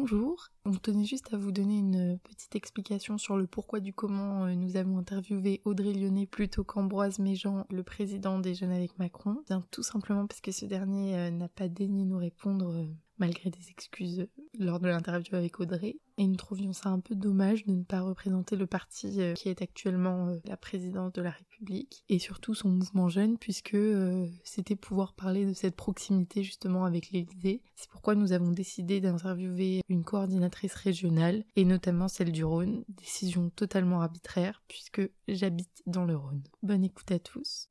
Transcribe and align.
bonjour. 0.00 0.48
On 0.64 0.72
tenait 0.72 1.04
juste 1.04 1.34
à 1.34 1.36
vous 1.36 1.52
donner 1.52 1.76
une 1.78 2.18
petite 2.20 2.56
explication 2.56 3.18
sur 3.18 3.36
le 3.36 3.46
pourquoi 3.46 3.80
du 3.80 3.92
comment 3.92 4.46
euh, 4.46 4.54
nous 4.54 4.78
avons 4.78 4.96
interviewé 4.96 5.60
Audrey 5.66 5.92
Lyonnais 5.92 6.24
plutôt 6.24 6.64
qu'Ambroise 6.64 7.18
Méjean, 7.18 7.66
le 7.70 7.82
président 7.82 8.38
des 8.38 8.54
Jeunes 8.54 8.72
avec 8.72 8.98
Macron. 8.98 9.42
Bien 9.46 9.62
tout 9.70 9.82
simplement 9.82 10.26
parce 10.26 10.40
que 10.40 10.52
ce 10.52 10.64
dernier 10.64 11.18
euh, 11.18 11.30
n'a 11.30 11.48
pas 11.48 11.68
daigné 11.68 12.06
nous 12.06 12.16
répondre 12.16 12.76
euh, 12.76 12.86
malgré 13.20 13.50
des 13.50 13.70
excuses 13.70 14.26
lors 14.58 14.80
de 14.80 14.88
l'interview 14.88 15.36
avec 15.36 15.60
Audrey. 15.60 15.98
Et 16.18 16.26
nous 16.26 16.36
trouvions 16.36 16.72
ça 16.72 16.88
un 16.88 17.00
peu 17.00 17.14
dommage 17.14 17.64
de 17.64 17.72
ne 17.72 17.84
pas 17.84 18.00
représenter 18.00 18.56
le 18.56 18.66
parti 18.66 19.20
euh, 19.20 19.34
qui 19.34 19.48
est 19.48 19.62
actuellement 19.62 20.28
euh, 20.28 20.36
la 20.44 20.56
présidence 20.56 21.12
de 21.12 21.22
la 21.22 21.30
République 21.30 22.04
et 22.08 22.18
surtout 22.18 22.54
son 22.54 22.68
mouvement 22.68 23.08
jeune 23.08 23.38
puisque 23.38 23.74
euh, 23.74 24.26
c'était 24.44 24.76
pouvoir 24.76 25.14
parler 25.14 25.46
de 25.46 25.52
cette 25.52 25.76
proximité 25.76 26.42
justement 26.42 26.84
avec 26.84 27.10
l'Élysée. 27.10 27.62
C'est 27.74 27.88
pourquoi 27.90 28.14
nous 28.14 28.32
avons 28.32 28.50
décidé 28.50 29.00
d'interviewer 29.00 29.82
une 29.88 30.04
coordinatrice 30.04 30.74
régionale 30.74 31.44
et 31.56 31.64
notamment 31.64 32.08
celle 32.08 32.32
du 32.32 32.44
Rhône. 32.44 32.84
Décision 32.88 33.50
totalement 33.50 34.02
arbitraire 34.02 34.62
puisque 34.68 35.02
j'habite 35.28 35.82
dans 35.86 36.04
le 36.04 36.16
Rhône. 36.16 36.42
Bonne 36.62 36.84
écoute 36.84 37.10
à 37.12 37.18
tous. 37.18 37.68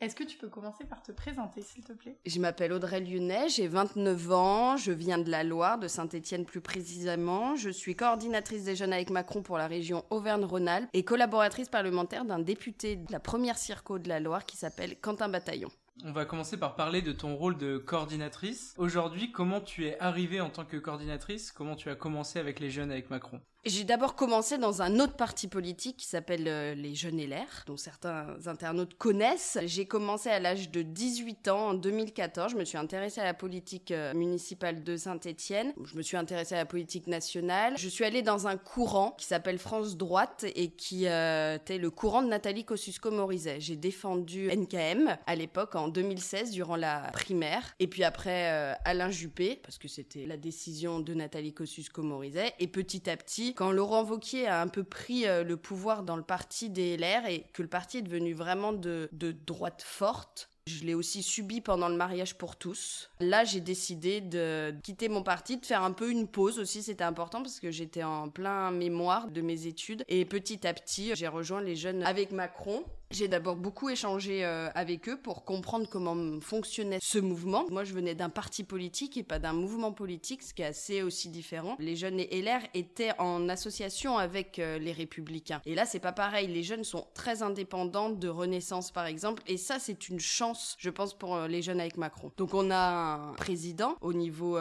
Est-ce 0.00 0.14
que 0.14 0.24
tu 0.24 0.36
peux 0.36 0.48
commencer 0.48 0.84
par 0.84 1.02
te 1.02 1.12
présenter, 1.12 1.62
s'il 1.62 1.84
te 1.84 1.92
plaît? 1.92 2.18
Je 2.26 2.40
m'appelle 2.40 2.72
Audrey 2.72 3.00
Lyonnais, 3.00 3.48
j'ai 3.48 3.68
29 3.68 4.32
ans, 4.32 4.76
je 4.76 4.92
viens 4.92 5.18
de 5.18 5.30
la 5.30 5.44
Loire, 5.44 5.78
de 5.78 5.88
Saint-Étienne 5.88 6.44
plus 6.44 6.60
précisément. 6.60 7.56
Je 7.56 7.70
suis 7.70 7.94
coordinatrice 7.94 8.64
des 8.64 8.76
jeunes 8.76 8.92
avec 8.92 9.10
Macron 9.10 9.42
pour 9.42 9.58
la 9.58 9.66
région 9.66 10.04
Auvergne-Rhône-Alpes 10.10 10.88
et 10.92 11.04
collaboratrice 11.04 11.68
parlementaire 11.68 12.24
d'un 12.24 12.38
député 12.38 12.96
de 12.96 13.12
la 13.12 13.20
première 13.20 13.58
circo 13.58 13.98
de 13.98 14.08
la 14.08 14.20
Loire 14.20 14.46
qui 14.46 14.56
s'appelle 14.56 14.96
Quentin 15.00 15.28
Bataillon. 15.28 15.70
On 16.04 16.12
va 16.12 16.24
commencer 16.24 16.56
par 16.56 16.76
parler 16.76 17.02
de 17.02 17.10
ton 17.10 17.34
rôle 17.34 17.58
de 17.58 17.76
coordinatrice. 17.76 18.72
Aujourd'hui, 18.78 19.32
comment 19.32 19.60
tu 19.60 19.86
es 19.86 19.98
arrivée 19.98 20.40
en 20.40 20.48
tant 20.48 20.64
que 20.64 20.76
coordinatrice? 20.76 21.50
Comment 21.50 21.74
tu 21.74 21.90
as 21.90 21.96
commencé 21.96 22.38
avec 22.38 22.60
les 22.60 22.70
jeunes 22.70 22.92
avec 22.92 23.10
Macron? 23.10 23.40
J'ai 23.64 23.84
d'abord 23.84 24.14
commencé 24.14 24.56
dans 24.56 24.82
un 24.82 25.00
autre 25.00 25.14
parti 25.14 25.48
politique 25.48 25.96
qui 25.96 26.06
s'appelle 26.06 26.46
euh, 26.46 26.74
les 26.74 26.94
Jeunes 26.94 27.20
LR, 27.20 27.64
dont 27.66 27.76
certains 27.76 28.36
internautes 28.46 28.94
connaissent. 28.94 29.58
J'ai 29.64 29.84
commencé 29.84 30.28
à 30.30 30.38
l'âge 30.38 30.70
de 30.70 30.82
18 30.82 31.48
ans, 31.48 31.70
en 31.70 31.74
2014. 31.74 32.52
Je 32.52 32.56
me 32.56 32.64
suis 32.64 32.78
intéressée 32.78 33.20
à 33.20 33.24
la 33.24 33.34
politique 33.34 33.90
euh, 33.90 34.14
municipale 34.14 34.84
de 34.84 34.96
Saint-Étienne. 34.96 35.72
Je 35.84 35.96
me 35.96 36.02
suis 36.02 36.16
intéressée 36.16 36.54
à 36.54 36.58
la 36.58 36.66
politique 36.66 37.08
nationale. 37.08 37.74
Je 37.76 37.88
suis 37.88 38.04
allée 38.04 38.22
dans 38.22 38.46
un 38.46 38.56
courant 38.56 39.10
qui 39.18 39.26
s'appelle 39.26 39.58
France 39.58 39.96
Droite 39.96 40.44
et 40.54 40.70
qui 40.70 41.08
euh, 41.08 41.56
était 41.56 41.78
le 41.78 41.90
courant 41.90 42.22
de 42.22 42.28
Nathalie 42.28 42.64
Kosciusko-Morizet. 42.64 43.60
J'ai 43.60 43.76
défendu 43.76 44.50
NKM 44.54 45.16
à 45.26 45.34
l'époque, 45.34 45.74
en 45.74 45.88
2016, 45.88 46.52
durant 46.52 46.76
la 46.76 47.10
primaire. 47.12 47.74
Et 47.80 47.88
puis 47.88 48.04
après, 48.04 48.76
Alain 48.84 49.10
Juppé, 49.10 49.60
parce 49.62 49.78
que 49.78 49.88
c'était 49.88 50.26
la 50.26 50.36
décision 50.36 51.00
de 51.00 51.12
Nathalie 51.12 51.52
Kosciusko-Morizet. 51.52 52.54
Et 52.60 52.68
petit 52.68 53.10
à 53.10 53.16
petit, 53.16 53.47
quand 53.54 53.72
Laurent 53.72 54.02
Vauquier 54.02 54.46
a 54.46 54.60
un 54.60 54.68
peu 54.68 54.84
pris 54.84 55.26
euh, 55.26 55.44
le 55.44 55.56
pouvoir 55.56 56.02
dans 56.02 56.16
le 56.16 56.22
parti 56.22 56.70
des 56.70 56.96
LR 56.96 57.26
et 57.26 57.44
que 57.52 57.62
le 57.62 57.68
parti 57.68 57.98
est 57.98 58.02
devenu 58.02 58.34
vraiment 58.34 58.72
de, 58.72 59.08
de 59.12 59.32
droite 59.32 59.82
forte, 59.84 60.48
je 60.68 60.84
l'ai 60.84 60.94
aussi 60.94 61.22
subi 61.22 61.60
pendant 61.60 61.88
le 61.88 61.96
mariage 61.96 62.36
pour 62.36 62.56
tous. 62.56 63.10
Là, 63.20 63.44
j'ai 63.44 63.60
décidé 63.60 64.20
de 64.20 64.74
quitter 64.82 65.08
mon 65.08 65.22
parti, 65.22 65.56
de 65.56 65.66
faire 65.66 65.82
un 65.82 65.92
peu 65.92 66.10
une 66.10 66.28
pause 66.28 66.58
aussi, 66.58 66.82
c'était 66.82 67.04
important 67.04 67.42
parce 67.42 67.58
que 67.58 67.70
j'étais 67.70 68.02
en 68.02 68.28
plein 68.28 68.70
mémoire 68.70 69.28
de 69.28 69.40
mes 69.40 69.66
études. 69.66 70.04
Et 70.08 70.24
petit 70.24 70.66
à 70.66 70.74
petit, 70.74 71.12
j'ai 71.14 71.28
rejoint 71.28 71.62
les 71.62 71.74
jeunes 71.74 72.02
avec 72.02 72.32
Macron. 72.32 72.84
J'ai 73.10 73.26
d'abord 73.26 73.56
beaucoup 73.56 73.88
échangé 73.88 74.44
euh, 74.44 74.68
avec 74.74 75.08
eux 75.08 75.16
pour 75.16 75.44
comprendre 75.44 75.88
comment 75.88 76.40
fonctionnait 76.42 76.98
ce 77.00 77.18
mouvement. 77.18 77.64
Moi, 77.70 77.84
je 77.84 77.94
venais 77.94 78.14
d'un 78.14 78.28
parti 78.28 78.64
politique 78.64 79.16
et 79.16 79.22
pas 79.22 79.38
d'un 79.38 79.54
mouvement 79.54 79.92
politique, 79.92 80.42
ce 80.42 80.52
qui 80.52 80.60
est 80.60 80.66
assez 80.66 81.02
aussi 81.02 81.30
différent. 81.30 81.76
Les 81.78 81.96
jeunes 81.96 82.20
et 82.20 82.42
LR 82.42 82.60
étaient 82.74 83.18
en 83.18 83.48
association 83.48 84.18
avec 84.18 84.58
euh, 84.58 84.78
les 84.78 84.92
républicains. 84.92 85.62
Et 85.64 85.74
là, 85.74 85.86
c'est 85.86 86.00
pas 86.00 86.12
pareil. 86.12 86.48
Les 86.48 86.62
jeunes 86.62 86.84
sont 86.84 87.06
très 87.14 87.42
indépendants 87.42 88.10
de 88.10 88.28
Renaissance, 88.28 88.90
par 88.90 89.06
exemple. 89.06 89.42
Et 89.46 89.56
ça, 89.56 89.78
c'est 89.78 90.10
une 90.10 90.20
chance, 90.20 90.76
je 90.78 90.90
pense, 90.90 91.14
pour 91.14 91.34
euh, 91.34 91.48
les 91.48 91.62
jeunes 91.62 91.80
avec 91.80 91.96
Macron. 91.96 92.30
Donc, 92.36 92.52
on 92.52 92.70
a 92.70 92.76
un 92.76 93.32
président 93.34 93.96
au 94.02 94.12
niveau 94.12 94.58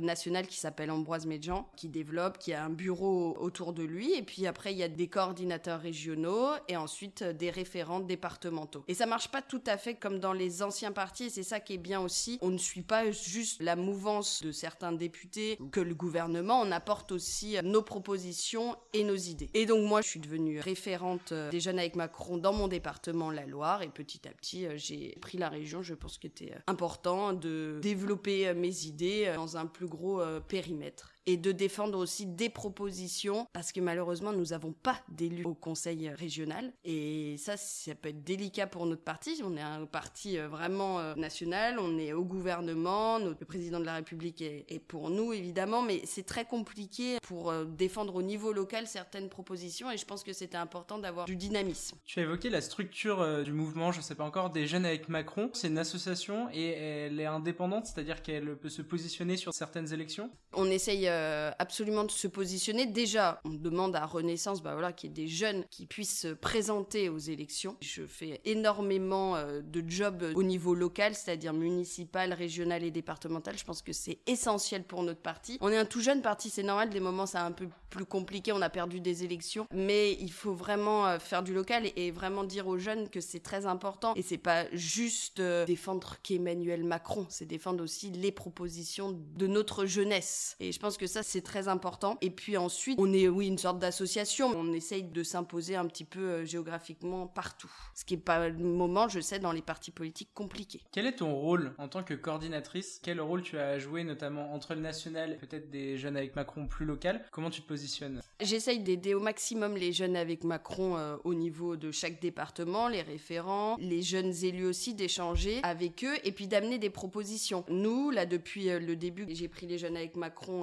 national 0.00 0.46
qui 0.46 0.56
s'appelle 0.56 0.90
Ambroise 0.90 1.26
Méjean, 1.26 1.68
qui 1.76 1.88
développe, 1.88 2.38
qui 2.38 2.52
a 2.52 2.64
un 2.64 2.70
bureau 2.70 3.36
autour 3.38 3.72
de 3.72 3.84
lui. 3.84 4.14
Et 4.14 4.22
puis 4.22 4.46
après, 4.46 4.72
il 4.72 4.78
y 4.78 4.82
a 4.82 4.88
des 4.88 5.06
coordinateurs 5.06 5.80
régionaux 5.80 6.48
et 6.68 6.76
ensuite 6.76 7.22
des 7.22 7.50
référents 7.50 7.83
départementaux. 8.00 8.84
Et 8.88 8.94
ça 8.94 9.06
marche 9.06 9.28
pas 9.28 9.42
tout 9.42 9.62
à 9.66 9.76
fait 9.76 9.94
comme 9.94 10.20
dans 10.20 10.32
les 10.32 10.62
anciens 10.62 10.92
partis, 10.92 11.30
c'est 11.30 11.42
ça 11.42 11.60
qui 11.60 11.74
est 11.74 11.78
bien 11.78 12.00
aussi. 12.00 12.38
On 12.42 12.50
ne 12.50 12.58
suit 12.58 12.82
pas 12.82 13.10
juste 13.10 13.62
la 13.62 13.76
mouvance 13.76 14.42
de 14.42 14.52
certains 14.52 14.92
députés 14.92 15.58
que 15.72 15.80
le 15.80 15.94
gouvernement, 15.94 16.60
on 16.60 16.70
apporte 16.70 17.12
aussi 17.12 17.56
nos 17.62 17.82
propositions 17.82 18.76
et 18.92 19.04
nos 19.04 19.16
idées. 19.16 19.50
Et 19.54 19.66
donc 19.66 19.86
moi, 19.86 20.00
je 20.02 20.08
suis 20.08 20.20
devenue 20.20 20.60
référente 20.60 21.32
euh, 21.32 21.50
des 21.50 21.60
jeunes 21.60 21.78
avec 21.78 21.96
Macron 21.96 22.38
dans 22.38 22.52
mon 22.52 22.68
département, 22.68 23.30
la 23.30 23.46
Loire, 23.46 23.82
et 23.82 23.88
petit 23.88 24.26
à 24.28 24.32
petit, 24.32 24.66
euh, 24.66 24.74
j'ai 24.76 25.16
pris 25.20 25.38
la 25.38 25.48
région. 25.48 25.82
Je 25.82 25.94
pense 25.94 26.18
que 26.18 26.28
c'était 26.28 26.52
euh, 26.52 26.58
important 26.66 27.32
de 27.32 27.78
développer 27.82 28.52
mes 28.54 28.86
idées 28.86 29.32
dans 29.34 29.56
un 29.56 29.66
plus 29.66 29.86
gros 29.86 30.22
périmètre 30.48 31.13
et 31.26 31.36
de 31.36 31.52
défendre 31.52 31.98
aussi 31.98 32.26
des 32.26 32.48
propositions 32.48 33.46
parce 33.52 33.72
que 33.72 33.80
malheureusement 33.80 34.32
nous 34.32 34.46
n'avons 34.46 34.72
pas 34.72 34.98
d'élus 35.08 35.44
au 35.44 35.54
conseil 35.54 36.08
régional. 36.10 36.72
Et 36.84 37.36
ça 37.38 37.56
ça 37.56 37.94
peut 37.94 38.10
être 38.10 38.24
délicat 38.24 38.66
pour 38.66 38.86
notre 38.86 39.02
parti. 39.02 39.40
On 39.44 39.56
est 39.56 39.62
un 39.62 39.86
parti 39.86 40.38
euh, 40.38 40.48
vraiment 40.48 41.00
euh, 41.00 41.14
national. 41.14 41.78
On 41.78 41.98
est 41.98 42.12
au 42.12 42.24
gouvernement. 42.24 43.18
Notre 43.18 43.44
président 43.44 43.80
de 43.80 43.84
la 43.84 43.94
République 43.94 44.42
est, 44.42 44.78
pour 44.86 45.10
nous 45.10 45.32
évidemment. 45.32 45.82
Mais 45.82 46.02
c'est 46.04 46.26
très 46.26 46.44
compliqué 46.44 47.18
pour 47.22 47.50
euh, 47.50 47.64
défendre 47.64 48.14
au 48.16 48.22
niveau 48.22 48.52
local 48.52 48.86
certaines 48.86 49.28
propositions. 49.28 49.90
Et 49.90 49.96
je 49.96 50.04
pense 50.04 50.24
que 50.24 50.32
c'était 50.32 50.56
important 50.56 50.98
d'avoir 50.98 51.26
du 51.26 51.36
dynamisme. 51.36 51.96
Tu 52.04 52.20
as 52.20 52.22
évoqué 52.22 52.50
la 52.50 52.60
structure 52.60 53.44
du 53.44 53.52
mouvement. 53.52 53.92
Je 53.92 54.00
sais 54.00 54.14
pas 54.14 54.24
encore. 54.24 54.50
Des 54.50 54.66
jeunes 54.66 54.86
avec 54.86 55.08
Macron. 55.08 55.50
C'est 55.52 55.68
une 55.68 55.78
association 55.78 56.48
et 56.52 56.70
elle 56.70 57.20
est 57.20 57.26
indépendante 57.26 57.54
c'est-à-dire 57.82 58.22
qu'elle 58.22 58.56
peut 58.56 58.68
se 58.68 58.82
positionner 58.82 59.36
sur 59.36 59.52
certaines 59.52 59.92
élections? 59.92 60.30
On 60.52 60.66
essaye 60.66 61.06
euh, 61.14 61.50
absolument 61.58 62.04
de 62.04 62.10
se 62.10 62.26
positionner. 62.26 62.86
Déjà, 62.86 63.40
on 63.44 63.50
demande 63.50 63.94
à 63.96 64.04
Renaissance, 64.04 64.62
bah 64.62 64.72
voilà, 64.72 64.92
qu'il 64.92 65.10
y 65.10 65.12
ait 65.12 65.14
des 65.14 65.28
jeunes 65.28 65.64
qui 65.70 65.86
puissent 65.86 66.20
se 66.20 66.28
présenter 66.28 67.08
aux 67.08 67.18
élections. 67.18 67.76
Je 67.80 68.04
fais 68.04 68.40
énormément 68.44 69.36
euh, 69.36 69.62
de 69.62 69.82
jobs 69.88 70.24
au 70.34 70.42
niveau 70.42 70.74
local, 70.74 71.14
c'est-à-dire 71.14 71.52
municipal, 71.52 72.32
régional 72.32 72.82
et 72.82 72.90
départemental. 72.90 73.56
Je 73.56 73.64
pense 73.64 73.82
que 73.82 73.92
c'est 73.92 74.18
essentiel 74.26 74.84
pour 74.84 75.02
notre 75.02 75.20
parti. 75.20 75.58
On 75.60 75.70
est 75.70 75.76
un 75.76 75.84
tout 75.84 76.00
jeune 76.00 76.22
parti, 76.22 76.50
c'est 76.50 76.62
normal. 76.62 76.90
Des 76.90 77.00
moments, 77.00 77.26
c'est 77.26 77.38
un 77.38 77.52
peu 77.52 77.68
plus 77.90 78.04
compliqué. 78.04 78.52
On 78.52 78.62
a 78.62 78.70
perdu 78.70 79.00
des 79.00 79.24
élections, 79.24 79.66
mais 79.72 80.12
il 80.14 80.32
faut 80.32 80.54
vraiment 80.54 81.06
euh, 81.06 81.18
faire 81.18 81.42
du 81.42 81.54
local 81.54 81.84
et, 81.96 82.10
vraiment 82.10 82.44
dire 82.44 82.66
aux 82.66 82.78
jeunes 82.78 83.08
que 83.08 83.20
c'est 83.20 83.40
très 83.40 83.66
important. 83.66 84.14
Et 84.14 84.22
c'est 84.22 84.38
pas 84.38 84.66
juste 84.72 85.40
défendre 85.40 86.16
qu'Emmanuel 86.22 86.84
Macron, 86.84 87.26
c'est 87.28 87.46
défendre 87.46 87.82
aussi 87.82 88.10
les 88.10 88.32
propositions 88.32 89.18
de 89.36 89.46
notre 89.46 89.86
jeunesse. 89.86 90.56
Et 90.60 90.72
je 90.72 90.78
pense 90.78 90.96
que 90.96 91.03
ça 91.06 91.22
c'est 91.22 91.42
très 91.42 91.68
important. 91.68 92.18
Et 92.20 92.30
puis 92.30 92.56
ensuite, 92.56 92.98
on 93.00 93.12
est 93.12 93.28
oui 93.28 93.46
une 93.46 93.58
sorte 93.58 93.78
d'association. 93.78 94.52
On 94.54 94.72
essaye 94.72 95.04
de 95.04 95.22
s'imposer 95.22 95.76
un 95.76 95.86
petit 95.86 96.04
peu 96.04 96.20
euh, 96.20 96.44
géographiquement 96.44 97.26
partout. 97.26 97.70
Ce 97.94 98.04
qui 98.04 98.14
est 98.14 98.18
pas 98.18 98.48
le 98.48 98.64
moment, 98.64 99.08
je 99.08 99.20
sais, 99.20 99.38
dans 99.38 99.52
les 99.52 99.62
partis 99.62 99.90
politiques 99.90 100.30
compliqués. 100.34 100.82
Quel 100.92 101.06
est 101.06 101.16
ton 101.16 101.34
rôle 101.34 101.74
en 101.78 101.88
tant 101.88 102.02
que 102.02 102.14
coordinatrice? 102.14 103.00
Quel 103.02 103.20
rôle 103.20 103.42
tu 103.42 103.58
as 103.58 103.78
joué 103.78 104.04
notamment 104.04 104.52
entre 104.52 104.74
le 104.74 104.80
national 104.80 105.32
et 105.32 105.36
peut-être 105.36 105.70
des 105.70 105.96
jeunes 105.96 106.16
avec 106.16 106.36
Macron 106.36 106.66
plus 106.66 106.84
local? 106.84 107.24
Comment 107.30 107.50
tu 107.50 107.62
te 107.62 107.68
positionnes? 107.68 108.20
J'essaye 108.40 108.80
d'aider 108.80 109.14
au 109.14 109.20
maximum 109.20 109.76
les 109.76 109.92
jeunes 109.92 110.16
avec 110.16 110.44
Macron 110.44 110.96
euh, 110.96 111.16
au 111.24 111.34
niveau 111.34 111.76
de 111.76 111.90
chaque 111.90 112.20
département, 112.20 112.88
les 112.88 113.02
référents, 113.02 113.76
les 113.78 114.02
jeunes 114.02 114.32
élus 114.42 114.66
aussi, 114.66 114.94
d'échanger 114.94 115.60
avec 115.62 116.04
eux 116.04 116.16
et 116.24 116.32
puis 116.32 116.46
d'amener 116.46 116.78
des 116.78 116.90
propositions. 116.90 117.64
Nous, 117.68 118.10
là, 118.10 118.26
depuis 118.26 118.70
euh, 118.70 118.78
le 118.78 118.96
début, 118.96 119.26
j'ai 119.28 119.48
pris 119.48 119.66
les 119.66 119.78
jeunes 119.78 119.96
avec 119.96 120.16
Macron 120.16 120.62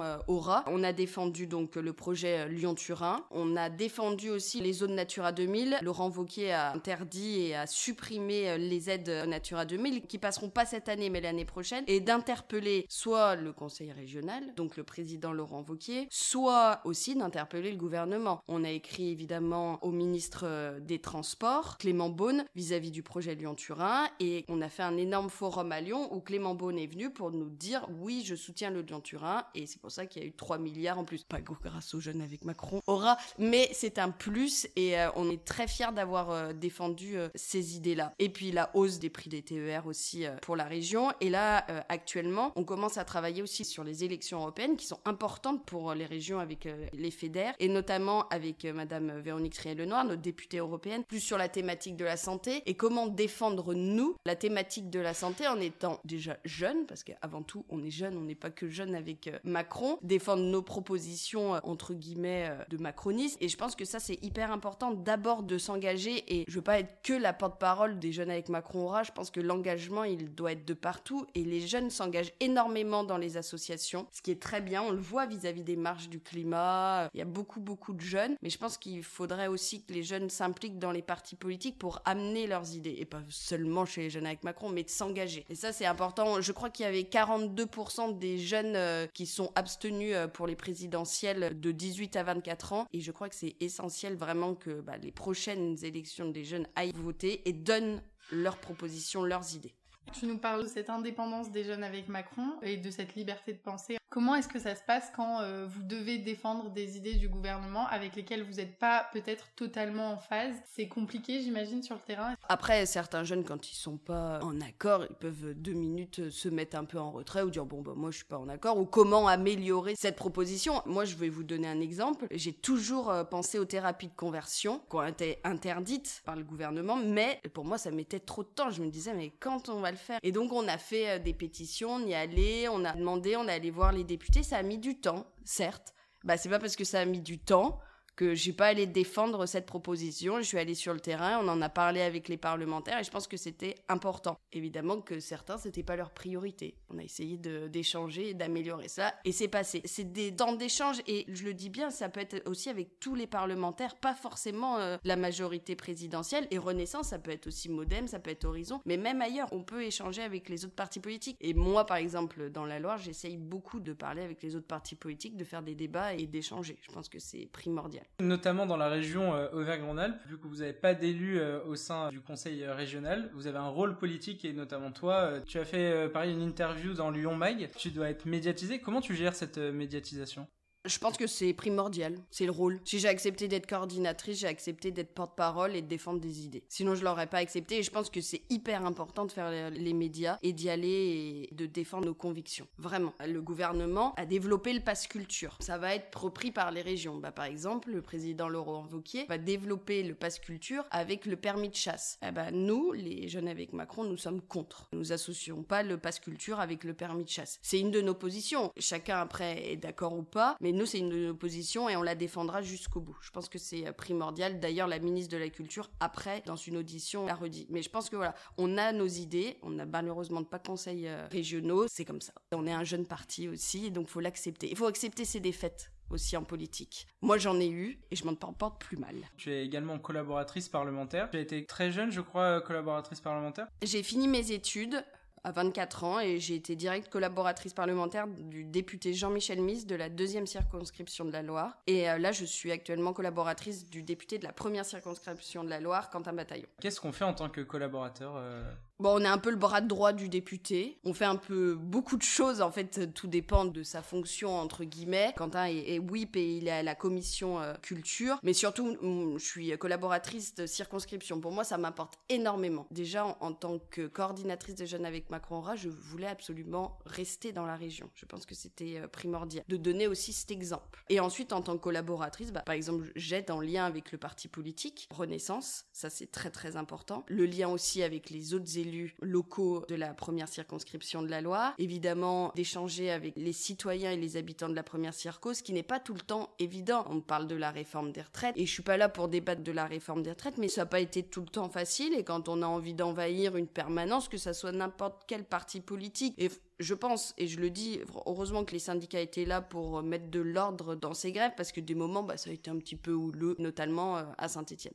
on 0.66 0.82
a 0.82 0.92
défendu 0.92 1.46
donc 1.46 1.76
le 1.76 1.92
projet 1.92 2.48
Lyon-Turin. 2.48 3.24
On 3.30 3.56
a 3.56 3.68
défendu 3.68 4.30
aussi 4.30 4.60
les 4.60 4.72
zones 4.72 4.94
Natura 4.94 5.32
2000. 5.32 5.78
Laurent 5.82 6.08
Vauquier 6.08 6.52
a 6.52 6.72
interdit 6.72 7.40
et 7.40 7.54
a 7.54 7.66
supprimé 7.66 8.56
les 8.58 8.90
aides 8.90 9.24
Natura 9.26 9.64
2000 9.64 10.02
qui 10.02 10.18
passeront 10.18 10.48
pas 10.48 10.64
cette 10.64 10.88
année 10.88 11.10
mais 11.10 11.20
l'année 11.20 11.44
prochaine 11.44 11.84
et 11.86 12.00
d'interpeller 12.00 12.86
soit 12.88 13.36
le 13.36 13.52
conseil 13.52 13.92
régional, 13.92 14.54
donc 14.54 14.76
le 14.76 14.84
président 14.84 15.32
Laurent 15.32 15.62
Vauquier, 15.62 16.08
soit 16.10 16.80
aussi 16.84 17.14
d'interpeller 17.14 17.70
le 17.70 17.76
gouvernement. 17.76 18.42
On 18.48 18.64
a 18.64 18.70
écrit 18.70 19.10
évidemment 19.10 19.78
au 19.84 19.90
ministre 19.90 20.78
des 20.80 20.98
Transports, 20.98 21.78
Clément 21.78 22.10
Beaune, 22.10 22.44
vis-à-vis 22.54 22.90
du 22.90 23.02
projet 23.02 23.34
Lyon-Turin 23.34 24.06
et 24.20 24.44
on 24.48 24.62
a 24.62 24.68
fait 24.68 24.82
un 24.82 24.96
énorme 24.96 25.30
forum 25.30 25.72
à 25.72 25.80
Lyon 25.80 26.12
où 26.14 26.20
Clément 26.20 26.54
Beaune 26.54 26.78
est 26.78 26.86
venu 26.86 27.10
pour 27.10 27.30
nous 27.30 27.50
dire 27.50 27.86
oui, 28.00 28.22
je 28.24 28.34
soutiens 28.34 28.70
le 28.70 28.82
Lyon-Turin 28.82 29.44
et 29.54 29.66
c'est 29.66 29.80
pour 29.80 29.90
ça 29.90 30.06
qu'il 30.06 30.21
y 30.22 30.26
a 30.26 30.28
eu 30.28 30.34
3 30.34 30.58
milliards 30.58 30.98
en 30.98 31.04
plus. 31.04 31.24
Pas 31.24 31.40
grâce 31.40 31.94
aux 31.94 32.00
jeunes 32.00 32.20
avec 32.20 32.44
Macron, 32.44 32.82
aura, 32.86 33.16
mais 33.38 33.68
c'est 33.72 33.98
un 33.98 34.10
plus 34.10 34.68
et 34.76 34.98
euh, 34.98 35.08
on 35.16 35.30
est 35.30 35.44
très 35.44 35.66
fiers 35.66 35.92
d'avoir 35.94 36.30
euh, 36.30 36.52
défendu 36.52 37.16
euh, 37.16 37.28
ces 37.34 37.76
idées-là. 37.76 38.14
Et 38.18 38.28
puis 38.28 38.52
la 38.52 38.70
hausse 38.74 38.98
des 38.98 39.10
prix 39.10 39.30
des 39.30 39.42
TER 39.42 39.86
aussi 39.86 40.24
pour 40.42 40.56
la 40.56 40.64
région. 40.64 41.12
Et 41.20 41.30
là, 41.30 41.64
actuellement, 41.88 42.52
on 42.56 42.64
commence 42.64 42.98
à 42.98 43.04
travailler 43.04 43.42
aussi 43.42 43.64
sur 43.64 43.84
les 43.84 44.04
élections 44.04 44.40
européennes 44.40 44.76
qui 44.76 44.86
sont 44.86 45.00
importantes 45.04 45.64
pour 45.64 45.94
les 45.94 46.06
régions 46.06 46.38
avec 46.38 46.68
les 46.92 47.10
FEDER 47.10 47.52
et 47.58 47.68
notamment 47.68 48.28
avec 48.28 48.64
Madame 48.64 49.20
Véronique 49.20 49.54
Trier-Lenoir, 49.54 50.04
notre 50.04 50.22
députée 50.22 50.58
européenne, 50.58 51.04
plus 51.04 51.20
sur 51.20 51.38
la 51.38 51.48
thématique 51.48 51.96
de 51.96 52.04
la 52.04 52.16
santé 52.16 52.62
et 52.66 52.74
comment 52.74 53.06
défendre 53.06 53.74
nous 53.74 54.16
la 54.24 54.36
thématique 54.36 54.90
de 54.90 55.00
la 55.00 55.14
santé 55.14 55.46
en 55.46 55.60
étant 55.60 56.00
déjà 56.04 56.38
jeune, 56.44 56.86
parce 56.86 57.04
qu'avant 57.04 57.42
tout, 57.42 57.64
on 57.68 57.82
est 57.82 57.90
jeune, 57.90 58.16
on 58.16 58.22
n'est 58.22 58.34
pas 58.34 58.50
que 58.50 58.68
jeune 58.68 58.94
avec 58.94 59.30
Macron, 59.44 59.98
défendre 60.02 60.42
nos 60.42 60.62
propositions 60.62 61.52
entre 61.64 61.94
guillemets 61.94 62.50
de 62.68 62.76
macronisme. 62.76 63.36
Et 63.40 63.48
je 63.48 63.56
pense 63.56 63.76
que 63.76 63.84
ça, 63.84 64.00
c'est 64.00 64.18
hyper 64.22 64.52
important 64.52 64.92
d'abord 64.92 65.42
de 65.42 65.58
s'engager. 65.58 66.24
Et 66.28 66.44
je 66.48 66.54
veux 66.54 66.62
pas 66.62 66.78
être 66.78 67.02
que 67.02 67.12
la 67.12 67.32
porte-parole 67.32 67.98
des 67.98 68.12
jeunes 68.12 68.30
avec 68.30 68.48
Macron 68.48 68.84
aura. 68.84 69.02
Je 69.02 69.12
pense 69.12 69.30
que 69.30 69.40
l'engagement, 69.40 70.04
il 70.04 70.34
doit 70.34 70.52
être 70.52 70.64
de 70.64 70.74
partout. 70.74 71.26
Et 71.34 71.44
les 71.44 71.60
jeunes 71.60 71.90
s'engagent 71.90 72.32
énormément 72.40 73.04
dans 73.04 73.18
les 73.18 73.36
associations, 73.36 74.06
ce 74.12 74.22
qui 74.22 74.30
est 74.30 74.40
très 74.40 74.60
bien. 74.60 74.82
On 74.82 74.90
le 74.90 75.00
voit 75.00 75.26
vis-à-vis 75.26 75.62
des 75.62 75.76
marches 75.76 76.08
du 76.08 76.20
climat. 76.20 77.08
Il 77.14 77.18
y 77.18 77.22
a 77.22 77.26
beaucoup, 77.26 77.60
beaucoup 77.60 77.92
de 77.92 78.00
jeunes. 78.00 78.36
Mais 78.42 78.50
je 78.50 78.58
pense 78.58 78.78
qu'il 78.78 79.02
faudrait 79.02 79.48
aussi 79.48 79.84
que 79.84 79.92
les 79.92 80.02
jeunes 80.02 80.30
s'impliquent 80.30 80.78
dans 80.78 80.92
les 80.92 81.02
partis 81.02 81.36
politiques 81.36 81.78
pour 81.78 82.00
amener 82.04 82.46
leurs 82.46 82.74
idées. 82.74 82.96
Et 82.98 83.04
pas 83.04 83.22
seulement 83.28 83.84
chez 83.84 84.02
les 84.02 84.10
jeunes 84.10 84.26
avec 84.26 84.44
Macron, 84.44 84.68
mais 84.68 84.82
de 84.82 84.90
s'engager. 84.90 85.44
Et 85.48 85.54
ça, 85.54 85.72
c'est 85.72 85.86
important. 85.86 86.40
Je 86.40 86.52
crois 86.52 86.70
qu'il 86.70 86.84
y 86.84 86.88
avait 86.88 87.02
42% 87.02 88.18
des 88.18 88.38
jeunes 88.38 88.76
euh, 88.76 89.06
qui 89.12 89.26
sont 89.26 89.52
abstenus 89.54 89.91
euh, 90.00 90.28
pour 90.28 90.46
les 90.46 90.56
présidentielles 90.56 91.58
de 91.58 91.72
18 91.72 92.16
à 92.16 92.22
24 92.22 92.72
ans. 92.72 92.86
Et 92.92 93.00
je 93.00 93.12
crois 93.12 93.28
que 93.28 93.34
c'est 93.34 93.56
essentiel 93.60 94.16
vraiment 94.16 94.54
que 94.54 94.80
bah, 94.80 94.96
les 94.96 95.12
prochaines 95.12 95.76
élections 95.84 96.28
des 96.28 96.44
jeunes 96.44 96.66
aillent 96.76 96.92
voter 96.94 97.42
et 97.48 97.52
donnent 97.52 98.02
leurs 98.30 98.58
propositions, 98.58 99.22
leurs 99.24 99.54
idées. 99.54 99.74
Tu 100.12 100.26
nous 100.26 100.38
parles 100.38 100.64
de 100.64 100.68
cette 100.68 100.90
indépendance 100.90 101.50
des 101.50 101.64
jeunes 101.64 101.84
avec 101.84 102.08
Macron 102.08 102.58
et 102.62 102.76
de 102.76 102.90
cette 102.90 103.14
liberté 103.14 103.52
de 103.52 103.58
penser. 103.58 103.96
Comment 104.12 104.34
est-ce 104.34 104.48
que 104.48 104.58
ça 104.58 104.74
se 104.74 104.82
passe 104.82 105.10
quand 105.16 105.40
euh, 105.40 105.66
vous 105.66 105.82
devez 105.84 106.18
défendre 106.18 106.68
des 106.68 106.98
idées 106.98 107.14
du 107.14 107.30
gouvernement 107.30 107.86
avec 107.86 108.14
lesquelles 108.14 108.42
vous 108.42 108.56
n'êtes 108.56 108.78
pas 108.78 109.08
peut-être 109.14 109.46
totalement 109.56 110.12
en 110.12 110.18
phase? 110.18 110.54
C'est 110.70 110.86
compliqué, 110.86 111.40
j'imagine, 111.40 111.82
sur 111.82 111.94
le 111.94 112.02
terrain. 112.02 112.34
Après, 112.50 112.84
certains 112.84 113.24
jeunes, 113.24 113.42
quand 113.42 113.72
ils 113.72 113.74
sont 113.74 113.96
pas 113.96 114.40
en 114.42 114.60
accord, 114.60 115.06
ils 115.08 115.16
peuvent 115.16 115.54
deux 115.54 115.72
minutes 115.72 116.28
se 116.28 116.50
mettre 116.50 116.76
un 116.76 116.84
peu 116.84 116.98
en 116.98 117.10
retrait 117.10 117.40
ou 117.40 117.48
dire 117.48 117.64
bon 117.64 117.80
bah 117.80 117.94
moi 117.96 118.10
je 118.10 118.16
suis 118.16 118.26
pas 118.26 118.36
en 118.36 118.50
accord 118.50 118.76
ou 118.76 118.84
comment 118.84 119.28
améliorer 119.28 119.94
cette 119.96 120.16
proposition? 120.16 120.82
Moi, 120.84 121.06
je 121.06 121.16
vais 121.16 121.30
vous 121.30 121.42
donner 121.42 121.68
un 121.68 121.80
exemple. 121.80 122.26
J'ai 122.32 122.52
toujours 122.52 123.10
euh, 123.10 123.24
pensé 123.24 123.58
aux 123.58 123.64
thérapies 123.64 124.08
de 124.08 124.14
conversion 124.14 124.82
qui 124.90 124.96
ont 124.96 125.06
été 125.06 125.38
interdites 125.42 126.20
par 126.26 126.36
le 126.36 126.44
gouvernement, 126.44 126.96
mais 126.96 127.40
pour 127.54 127.64
moi 127.64 127.78
ça 127.78 127.90
mettait 127.90 128.20
trop 128.20 128.42
de 128.42 128.48
temps. 128.48 128.68
Je 128.68 128.82
me 128.82 128.90
disais 128.90 129.14
mais 129.14 129.30
quand 129.40 129.70
on 129.70 129.80
va 129.80 129.90
le 129.90 129.96
faire? 129.96 130.18
Et 130.22 130.32
donc 130.32 130.52
on 130.52 130.68
a 130.68 130.76
fait 130.76 131.12
euh, 131.12 131.18
des 131.18 131.32
pétitions, 131.32 131.94
on 131.94 132.06
y 132.06 132.12
allait, 132.12 132.68
on 132.68 132.84
a 132.84 132.92
demandé, 132.92 133.36
on 133.36 133.48
est 133.48 133.52
allé 133.52 133.70
voir 133.70 133.90
les 133.90 134.01
députés, 134.04 134.42
ça 134.42 134.56
a 134.58 134.62
mis 134.62 134.78
du 134.78 135.00
temps, 135.00 135.26
certes. 135.44 135.94
Bah, 136.24 136.36
c'est 136.36 136.48
pas 136.48 136.58
parce 136.58 136.76
que 136.76 136.84
ça 136.84 137.00
a 137.00 137.04
mis 137.04 137.20
du 137.20 137.38
temps 137.38 137.80
que 138.16 138.34
j'ai 138.34 138.52
pas 138.52 138.66
allé 138.66 138.86
défendre 138.86 139.46
cette 139.46 139.66
proposition. 139.66 140.38
Je 140.38 140.42
suis 140.42 140.58
allée 140.58 140.74
sur 140.74 140.92
le 140.92 141.00
terrain, 141.00 141.40
on 141.42 141.48
en 141.48 141.62
a 141.62 141.68
parlé 141.68 142.00
avec 142.02 142.28
les 142.28 142.36
parlementaires 142.36 142.98
et 142.98 143.04
je 143.04 143.10
pense 143.10 143.26
que 143.26 143.36
c'était 143.36 143.76
important. 143.88 144.38
Évidemment 144.52 145.00
que 145.00 145.20
certains, 145.20 145.58
c'était 145.58 145.82
pas 145.82 145.96
leur 145.96 146.10
priorité. 146.10 146.76
On 146.90 146.98
a 146.98 147.02
essayé 147.02 147.36
d'échanger 147.36 148.30
et 148.30 148.34
d'améliorer 148.34 148.88
ça 148.88 149.14
et 149.24 149.32
c'est 149.32 149.48
passé. 149.48 149.82
C'est 149.84 150.12
des 150.12 150.34
temps 150.34 150.54
d'échange 150.54 151.00
et 151.06 151.24
je 151.28 151.44
le 151.44 151.54
dis 151.54 151.70
bien, 151.70 151.90
ça 151.90 152.08
peut 152.08 152.20
être 152.20 152.48
aussi 152.48 152.68
avec 152.68 153.00
tous 153.00 153.14
les 153.14 153.26
parlementaires, 153.26 153.96
pas 153.96 154.14
forcément 154.14 154.78
euh, 154.78 154.96
la 155.04 155.16
majorité 155.16 155.76
présidentielle. 155.76 156.46
Et 156.50 156.58
Renaissance, 156.58 157.08
ça 157.08 157.18
peut 157.18 157.30
être 157.30 157.46
aussi 157.46 157.68
Modem, 157.68 158.06
ça 158.06 158.18
peut 158.18 158.30
être 158.30 158.44
Horizon, 158.44 158.80
mais 158.84 158.96
même 158.96 159.22
ailleurs, 159.22 159.48
on 159.52 159.62
peut 159.62 159.82
échanger 159.82 160.22
avec 160.22 160.48
les 160.48 160.64
autres 160.64 160.74
partis 160.74 161.00
politiques. 161.00 161.36
Et 161.40 161.54
moi, 161.54 161.86
par 161.86 161.96
exemple, 161.96 162.50
dans 162.50 162.66
la 162.66 162.78
Loire, 162.78 162.98
j'essaye 162.98 163.36
beaucoup 163.36 163.80
de 163.80 163.92
parler 163.92 164.22
avec 164.22 164.42
les 164.42 164.56
autres 164.56 164.66
partis 164.66 164.94
politiques, 164.94 165.36
de 165.36 165.44
faire 165.44 165.62
des 165.62 165.74
débats 165.74 166.14
et 166.14 166.26
d'échanger. 166.26 166.78
Je 166.82 166.92
pense 166.92 167.08
que 167.08 167.18
c'est 167.18 167.46
primordial. 167.52 168.01
Notamment 168.20 168.66
dans 168.66 168.76
la 168.76 168.88
région 168.88 169.34
euh, 169.34 169.48
Auvergne-Rhône-Alpes, 169.52 170.20
vu 170.26 170.38
que 170.38 170.46
vous 170.46 170.56
n'avez 170.56 170.72
pas 170.72 170.94
d'élu 170.94 171.38
euh, 171.38 171.62
au 171.64 171.74
sein 171.74 172.10
du 172.10 172.20
conseil 172.20 172.62
euh, 172.62 172.74
régional, 172.74 173.30
vous 173.34 173.46
avez 173.46 173.58
un 173.58 173.68
rôle 173.68 173.96
politique 173.96 174.44
et 174.44 174.52
notamment 174.52 174.92
toi, 174.92 175.40
tu 175.46 175.58
as 175.58 175.64
fait 175.64 176.08
pareil 176.10 176.32
une 176.32 176.42
interview 176.42 176.94
dans 176.94 177.10
Lyon 177.10 177.34
Mag, 177.34 177.70
tu 177.76 177.90
dois 177.90 178.10
être 178.10 178.26
médiatisé. 178.26 178.80
Comment 178.80 179.00
tu 179.00 179.14
gères 179.14 179.34
cette 179.34 179.58
médiatisation? 179.58 180.46
Je 180.84 180.98
pense 180.98 181.16
que 181.16 181.26
c'est 181.28 181.52
primordial, 181.52 182.16
c'est 182.30 182.44
le 182.44 182.50
rôle. 182.50 182.80
Si 182.84 182.98
j'ai 182.98 183.08
accepté 183.08 183.46
d'être 183.46 183.68
coordinatrice, 183.68 184.40
j'ai 184.40 184.48
accepté 184.48 184.90
d'être 184.90 185.14
porte-parole 185.14 185.76
et 185.76 185.82
de 185.82 185.86
défendre 185.86 186.20
des 186.20 186.44
idées. 186.44 186.64
Sinon, 186.68 186.94
je 186.96 187.04
l'aurais 187.04 187.28
pas 187.28 187.38
accepté 187.38 187.78
et 187.78 187.82
je 187.82 187.90
pense 187.90 188.10
que 188.10 188.20
c'est 188.20 188.42
hyper 188.50 188.84
important 188.84 189.24
de 189.24 189.32
faire 189.32 189.70
les 189.70 189.92
médias 189.92 190.38
et 190.42 190.52
d'y 190.52 190.68
aller 190.68 191.48
et 191.50 191.54
de 191.54 191.66
défendre 191.66 192.06
nos 192.06 192.14
convictions. 192.14 192.66
Vraiment. 192.78 193.14
Le 193.24 193.40
gouvernement 193.40 194.12
a 194.16 194.26
développé 194.26 194.72
le 194.72 194.80
pass 194.80 195.06
culture. 195.06 195.56
Ça 195.60 195.78
va 195.78 195.94
être 195.94 196.20
repris 196.20 196.50
par 196.50 196.72
les 196.72 196.82
régions. 196.82 197.16
Bah, 197.16 197.30
par 197.30 197.44
exemple, 197.44 197.90
le 197.90 198.02
président 198.02 198.48
Laurent 198.48 198.86
Wauquiez 198.90 199.26
va 199.28 199.38
développer 199.38 200.02
le 200.02 200.14
pass 200.14 200.40
culture 200.40 200.84
avec 200.90 201.26
le 201.26 201.36
permis 201.36 201.68
de 201.68 201.76
chasse. 201.76 202.18
Ben, 202.34 202.50
nous, 202.50 202.92
les 202.92 203.28
jeunes 203.28 203.48
avec 203.48 203.72
Macron, 203.72 204.02
nous 204.02 204.16
sommes 204.16 204.40
contre. 204.40 204.88
Nous 204.92 205.12
associons 205.12 205.62
pas 205.62 205.84
le 205.84 205.96
pass 205.96 206.18
culture 206.18 206.58
avec 206.58 206.82
le 206.82 206.94
permis 206.94 207.24
de 207.24 207.28
chasse. 207.28 207.60
C'est 207.62 207.78
une 207.78 207.92
de 207.92 208.00
nos 208.00 208.14
positions. 208.14 208.72
Chacun 208.78 209.20
après 209.20 209.70
est 209.70 209.76
d'accord 209.76 210.14
ou 210.14 210.22
pas, 210.22 210.56
mais 210.60 210.71
nous, 210.72 210.86
c'est 210.86 210.98
une 210.98 211.10
de 211.10 211.26
nos 211.26 211.34
positions 211.34 211.88
et 211.88 211.96
on 211.96 212.02
la 212.02 212.14
défendra 212.14 212.62
jusqu'au 212.62 213.00
bout. 213.00 213.16
Je 213.20 213.30
pense 213.30 213.48
que 213.48 213.58
c'est 213.58 213.86
euh, 213.86 213.92
primordial. 213.92 214.60
D'ailleurs, 214.60 214.88
la 214.88 214.98
ministre 214.98 215.32
de 215.32 215.38
la 215.38 215.48
Culture, 215.48 215.90
après, 216.00 216.42
dans 216.46 216.56
une 216.56 216.76
audition, 216.76 217.26
l'a 217.26 217.34
redit. 217.34 217.66
Mais 217.70 217.82
je 217.82 217.90
pense 217.90 218.10
que 218.10 218.16
voilà, 218.16 218.34
on 218.58 218.78
a 218.78 218.92
nos 218.92 219.06
idées. 219.06 219.58
On 219.62 219.70
n'a 219.70 219.86
malheureusement 219.86 220.44
pas 220.44 220.58
conseils 220.58 221.08
euh, 221.08 221.26
régionaux. 221.30 221.86
C'est 221.88 222.04
comme 222.04 222.20
ça. 222.20 222.32
On 222.52 222.66
est 222.66 222.72
un 222.72 222.84
jeune 222.84 223.06
parti 223.06 223.48
aussi, 223.48 223.90
donc 223.90 224.08
faut 224.08 224.20
l'accepter. 224.20 224.70
Il 224.70 224.76
faut 224.76 224.86
accepter 224.86 225.24
ses 225.24 225.40
défaites 225.40 225.90
aussi 226.10 226.36
en 226.36 226.44
politique. 226.44 227.06
Moi, 227.22 227.38
j'en 227.38 227.58
ai 227.58 227.68
eu 227.68 227.98
et 228.10 228.16
je 228.16 228.24
m'en 228.24 228.34
porte 228.34 228.80
plus 228.80 228.96
mal. 228.96 229.14
Tu 229.36 229.50
es 229.50 229.64
également 229.64 229.98
collaboratrice 229.98 230.68
parlementaire. 230.68 231.30
Tu 231.30 231.38
as 231.38 231.40
été 231.40 231.64
très 231.64 231.90
jeune, 231.90 232.10
je 232.10 232.20
crois, 232.20 232.60
collaboratrice 232.60 233.20
parlementaire. 233.20 233.66
J'ai 233.82 234.02
fini 234.02 234.28
mes 234.28 234.52
études 234.52 235.02
à 235.44 235.52
24 235.52 236.04
ans 236.04 236.20
et 236.20 236.38
j'ai 236.38 236.54
été 236.54 236.76
directe 236.76 237.10
collaboratrice 237.10 237.74
parlementaire 237.74 238.26
du 238.28 238.64
député 238.64 239.12
Jean-Michel 239.12 239.60
Mise 239.60 239.86
de 239.86 239.96
la 239.96 240.08
deuxième 240.08 240.46
circonscription 240.46 241.24
de 241.24 241.32
la 241.32 241.42
Loire. 241.42 241.78
Et 241.86 242.08
euh, 242.08 242.18
là, 242.18 242.32
je 242.32 242.44
suis 242.44 242.70
actuellement 242.70 243.12
collaboratrice 243.12 243.88
du 243.88 244.02
député 244.02 244.38
de 244.38 244.44
la 244.44 244.52
première 244.52 244.84
circonscription 244.84 245.64
de 245.64 245.70
la 245.70 245.80
Loire, 245.80 246.10
Quentin 246.10 246.32
Bataillon. 246.32 246.66
Qu'est-ce 246.80 247.00
qu'on 247.00 247.12
fait 247.12 247.24
en 247.24 247.34
tant 247.34 247.48
que 247.48 247.60
collaborateur 247.60 248.34
euh, 248.36 248.70
Bon, 249.02 249.20
on 249.20 249.24
est 249.24 249.26
un 249.26 249.38
peu 249.38 249.50
le 249.50 249.56
bras 249.56 249.80
droit 249.80 250.12
du 250.12 250.28
député. 250.28 251.00
On 251.02 251.12
fait 251.12 251.24
un 251.24 251.34
peu 251.34 251.74
beaucoup 251.74 252.16
de 252.16 252.22
choses. 252.22 252.62
En 252.62 252.70
fait, 252.70 253.12
tout 253.12 253.26
dépend 253.26 253.64
de 253.64 253.82
sa 253.82 254.00
fonction, 254.00 254.56
entre 254.56 254.84
guillemets. 254.84 255.34
Quentin 255.36 255.64
est, 255.64 255.98
whip 255.98 256.36
et 256.36 256.58
il 256.58 256.68
est 256.68 256.70
à 256.70 256.82
la 256.84 256.94
commission 256.94 257.60
euh, 257.60 257.74
culture. 257.82 258.38
Mais 258.44 258.52
surtout, 258.52 258.96
mm, 259.02 259.40
je 259.40 259.44
suis 259.44 259.76
collaboratrice 259.76 260.54
de 260.54 260.66
circonscription. 260.66 261.40
Pour 261.40 261.50
moi, 261.50 261.64
ça 261.64 261.78
m'apporte 261.78 262.14
énormément. 262.28 262.86
Déjà, 262.92 263.26
en, 263.40 263.52
tant 263.52 263.80
que 263.90 264.06
coordinatrice 264.06 264.76
des 264.76 264.86
jeunes 264.86 265.04
avec 265.04 265.30
Macron 265.30 265.60
Rat, 265.60 265.74
je 265.74 265.88
voulais 265.88 266.28
absolument 266.28 267.00
rester 267.04 267.50
dans 267.50 267.66
la 267.66 267.74
région. 267.74 268.08
Je 268.14 268.24
pense 268.24 268.46
que 268.46 268.54
c'était 268.54 268.98
euh, 268.98 269.08
primordial. 269.08 269.64
De 269.66 269.78
donner 269.78 270.06
aussi 270.06 270.32
cet 270.32 270.52
exemple. 270.52 271.04
Et 271.08 271.18
ensuite, 271.18 271.52
en 271.52 271.60
tant 271.60 271.72
que 271.76 271.82
collaboratrice, 271.82 272.52
bah, 272.52 272.62
par 272.64 272.76
exemple, 272.76 273.10
j'aide 273.16 273.50
en 273.50 273.62
lien 273.62 273.84
avec 273.84 274.12
le 274.12 274.18
parti 274.18 274.46
politique 274.46 275.08
Renaissance. 275.10 275.86
Ça, 275.92 276.08
c'est 276.08 276.30
très, 276.30 276.50
très 276.50 276.76
important. 276.76 277.24
Le 277.26 277.46
lien 277.46 277.68
aussi 277.68 278.04
avec 278.04 278.30
les 278.30 278.54
autres 278.54 278.78
élus 278.78 278.91
locaux 279.20 279.84
de 279.88 279.94
la 279.94 280.14
première 280.14 280.48
circonscription 280.48 281.22
de 281.22 281.28
la 281.28 281.40
Loire, 281.40 281.74
évidemment 281.78 282.52
d'échanger 282.54 283.10
avec 283.10 283.34
les 283.36 283.52
citoyens 283.52 284.12
et 284.12 284.16
les 284.16 284.36
habitants 284.36 284.68
de 284.68 284.74
la 284.74 284.82
première 284.82 285.14
circo, 285.14 285.54
ce 285.54 285.62
qui 285.62 285.72
n'est 285.72 285.82
pas 285.82 286.00
tout 286.00 286.14
le 286.14 286.20
temps 286.20 286.50
évident. 286.58 287.04
On 287.08 287.20
parle 287.20 287.46
de 287.46 287.56
la 287.56 287.70
réforme 287.70 288.12
des 288.12 288.22
retraites 288.22 288.56
et 288.56 288.66
je 288.66 288.72
suis 288.72 288.82
pas 288.82 288.96
là 288.96 289.08
pour 289.08 289.28
débattre 289.28 289.62
de 289.62 289.72
la 289.72 289.86
réforme 289.86 290.22
des 290.22 290.30
retraites, 290.30 290.58
mais 290.58 290.68
ça 290.68 290.82
n'a 290.82 290.86
pas 290.86 291.00
été 291.00 291.22
tout 291.22 291.40
le 291.40 291.48
temps 291.48 291.68
facile 291.68 292.14
et 292.14 292.24
quand 292.24 292.48
on 292.48 292.62
a 292.62 292.66
envie 292.66 292.94
d'envahir 292.94 293.56
une 293.56 293.66
permanence, 293.66 294.28
que 294.28 294.38
ça 294.38 294.54
soit 294.54 294.72
n'importe 294.72 295.24
quel 295.26 295.44
parti 295.44 295.80
politique, 295.80 296.34
et 296.38 296.50
je 296.78 296.94
pense, 296.94 297.34
et 297.38 297.46
je 297.46 297.60
le 297.60 297.70
dis, 297.70 298.00
heureusement 298.26 298.64
que 298.64 298.72
les 298.72 298.78
syndicats 298.78 299.20
étaient 299.20 299.44
là 299.44 299.60
pour 299.60 300.02
mettre 300.02 300.30
de 300.30 300.40
l'ordre 300.40 300.94
dans 300.94 301.14
ces 301.14 301.32
grèves, 301.32 301.52
parce 301.56 301.72
que 301.72 301.80
des 301.80 301.94
moments, 301.94 302.22
bah, 302.22 302.36
ça 302.36 302.50
a 302.50 302.52
été 302.52 302.70
un 302.70 302.78
petit 302.78 302.96
peu 302.96 303.12
houleux, 303.12 303.56
notamment 303.58 304.16
euh, 304.16 304.24
à 304.38 304.48
Saint-Etienne. 304.48 304.94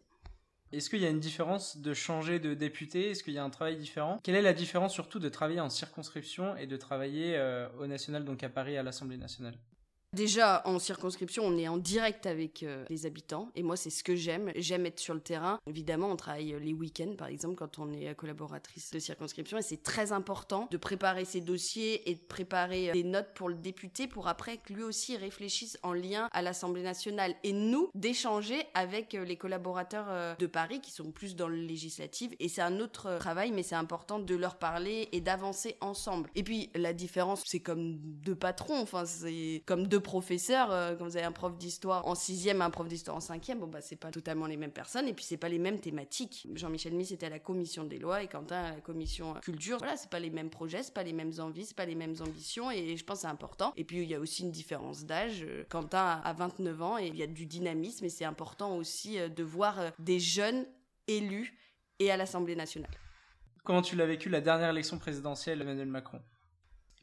Est-ce 0.74 0.90
qu'il 0.90 1.00
y 1.00 1.06
a 1.06 1.10
une 1.10 1.22
différence 1.22 1.78
de 1.78 1.94
changer 1.94 2.40
de 2.40 2.54
député? 2.54 3.12
Est-ce 3.12 3.24
qu'il 3.24 3.34
y 3.34 3.38
a 3.38 3.44
un 3.44 3.50
travail 3.50 3.78
différent? 3.78 4.20
Quelle 4.22 4.36
est 4.36 4.42
la 4.42 4.54
différence 4.54 4.94
surtout 4.94 5.20
de 5.20 5.30
travailler 5.30 5.62
en 5.62 5.70
circonscription 5.70 6.58
et 6.58 6.68
de 6.68 6.76
travailler 6.76 7.38
euh, 7.38 7.70
au 7.80 7.88
national, 7.88 8.26
donc 8.26 8.44
à 8.44 8.50
Paris, 8.50 8.78
à 8.78 8.84
l'Assemblée 8.84 9.18
nationale? 9.18 9.56
Déjà, 10.14 10.62
en 10.66 10.80
circonscription, 10.80 11.44
on 11.44 11.58
est 11.58 11.68
en 11.68 11.78
direct 11.78 12.26
avec 12.26 12.64
euh, 12.64 12.86
les 12.90 13.06
habitants. 13.06 13.52
Et 13.56 13.64
moi, 13.64 13.76
c'est 13.76 13.90
ce 13.90 14.04
que 14.04 14.16
j'aime. 14.16 14.52
J'aime 14.56 14.86
être 14.86 15.00
sur 15.00 15.14
le 15.14 15.20
terrain. 15.20 15.60
Évidemment, 15.68 16.10
on 16.10 16.16
travaille 16.16 16.54
euh, 16.54 16.60
les 16.60 16.72
week-ends, 16.72 17.14
par 17.18 17.28
exemple, 17.28 17.56
quand 17.56 17.78
on 17.78 17.92
est 17.92 18.16
collaboratrice 18.16 18.90
de 18.92 19.00
circonscription. 19.00 19.58
Et 19.58 19.62
c'est 19.62 19.84
très 19.84 20.14
important 20.14 20.70
de 20.72 20.78
préparer 20.78 21.26
ses 21.26 21.42
dossiers 21.42 22.10
et 22.10 22.16
de 22.16 22.22
préparer 22.22 22.90
euh, 22.90 22.94
des 22.94 23.04
notes 23.04 23.34
pour 23.36 23.50
le 23.50 23.56
député 23.56 24.08
pour 24.08 24.30
après 24.30 24.58
que 24.58 24.72
lui 24.72 24.84
aussi 24.84 25.18
réfléchisse 25.18 25.78
en 25.84 25.92
lien 25.92 26.30
à 26.32 26.42
l'Assemblée 26.42 26.84
nationale. 26.84 27.36
Et 27.44 27.52
nous, 27.52 27.90
d'échanger 27.94 28.64
avec 28.76 29.12
les 29.12 29.36
collaborateurs 29.36 30.38
de 30.38 30.48
Paris 30.48 30.80
qui 30.80 30.92
sont 30.92 31.12
plus 31.12 31.36
dans 31.36 31.50
le 31.50 31.58
législatif. 31.58 32.32
Et 32.40 32.48
c'est 32.48 32.62
un 32.62 32.80
autre 32.80 33.18
travail, 33.20 33.52
mais 33.52 33.64
c'est 33.64 33.76
important 33.76 34.20
de 34.20 34.36
leur 34.36 34.58
parler 34.58 35.10
et 35.12 35.20
d'avancer 35.20 35.76
ensemble. 35.82 36.30
Et 36.36 36.44
puis, 36.44 36.70
la 36.76 36.94
différence, 36.94 37.44
c'est 37.46 37.60
comme 37.60 37.98
deux 37.98 38.36
patrons. 38.36 38.80
Enfin, 38.80 39.06
c'est 39.06 39.64
comme 39.66 39.88
deux 39.88 39.97
professeurs, 40.00 40.72
euh, 40.72 40.96
quand 40.96 41.06
vous 41.06 41.18
avez 41.18 41.26
un 41.26 41.32
prof 41.32 41.58
d'histoire 41.58 42.08
en 42.08 42.16
sixième, 42.16 42.62
un 42.62 42.70
prof 42.70 42.88
d'histoire 42.88 43.18
en 43.18 43.22
cinquième, 43.22 43.60
bon 43.60 43.68
bah 43.68 43.82
c'est 43.82 43.96
pas 43.96 44.12
totalement 44.12 44.48
les 44.48 44.58
mêmes 44.58 44.72
personnes 44.72 45.08
et 45.08 45.14
puis 45.14 45.26
c'est 45.26 45.38
pas 45.38 45.50
les 45.50 45.60
mêmes 45.60 45.80
thématiques. 45.80 46.48
Jean-Michel 46.54 46.94
Miss 46.94 47.12
était 47.12 47.26
à 47.28 47.30
la 47.30 47.40
commission 47.40 47.84
des 47.84 48.00
lois 48.00 48.24
et 48.24 48.28
Quentin 48.28 48.64
à 48.64 48.72
la 48.76 48.82
commission 48.82 49.34
culture. 49.42 49.78
Voilà, 49.78 49.98
c'est 49.98 50.10
pas 50.10 50.20
les 50.20 50.30
mêmes 50.30 50.50
projets, 50.50 50.84
c'est 50.84 50.94
pas 50.94 51.04
les 51.04 51.14
mêmes 51.14 51.34
envies, 51.40 51.66
c'est 51.66 51.76
pas 51.76 51.86
les 51.86 51.96
mêmes 51.96 52.16
ambitions 52.22 52.72
et 52.72 52.98
je 52.98 53.04
pense 53.04 53.22
c'est 53.22 53.28
important. 53.28 53.74
Et 53.78 53.84
puis 53.84 54.02
il 54.02 54.10
y 54.10 54.16
a 54.16 54.20
aussi 54.20 54.44
une 54.44 54.52
différence 54.52 55.06
d'âge. 55.06 55.46
Quentin 55.70 56.22
a 56.24 56.34
29 56.34 56.82
ans 56.82 56.98
et 56.98 57.08
il 57.08 57.16
y 57.16 57.24
a 57.24 57.28
du 57.28 57.46
dynamisme 57.46 58.06
et 58.06 58.10
c'est 58.10 58.26
important 58.26 58.76
aussi 58.76 59.20
euh, 59.20 59.30
de 59.30 59.44
voir 59.44 59.80
euh, 59.80 59.90
des 60.00 60.20
jeunes 60.20 60.66
élus 61.08 61.58
et 62.00 62.12
à 62.12 62.18
l'Assemblée 62.18 62.56
nationale. 62.56 62.92
Comment 63.64 63.82
tu 63.82 63.96
l'as 63.96 64.06
vécu 64.06 64.30
la 64.30 64.42
dernière 64.42 64.70
élection 64.70 64.98
présidentielle 64.98 65.62
Emmanuel 65.62 65.88
Macron? 65.88 66.22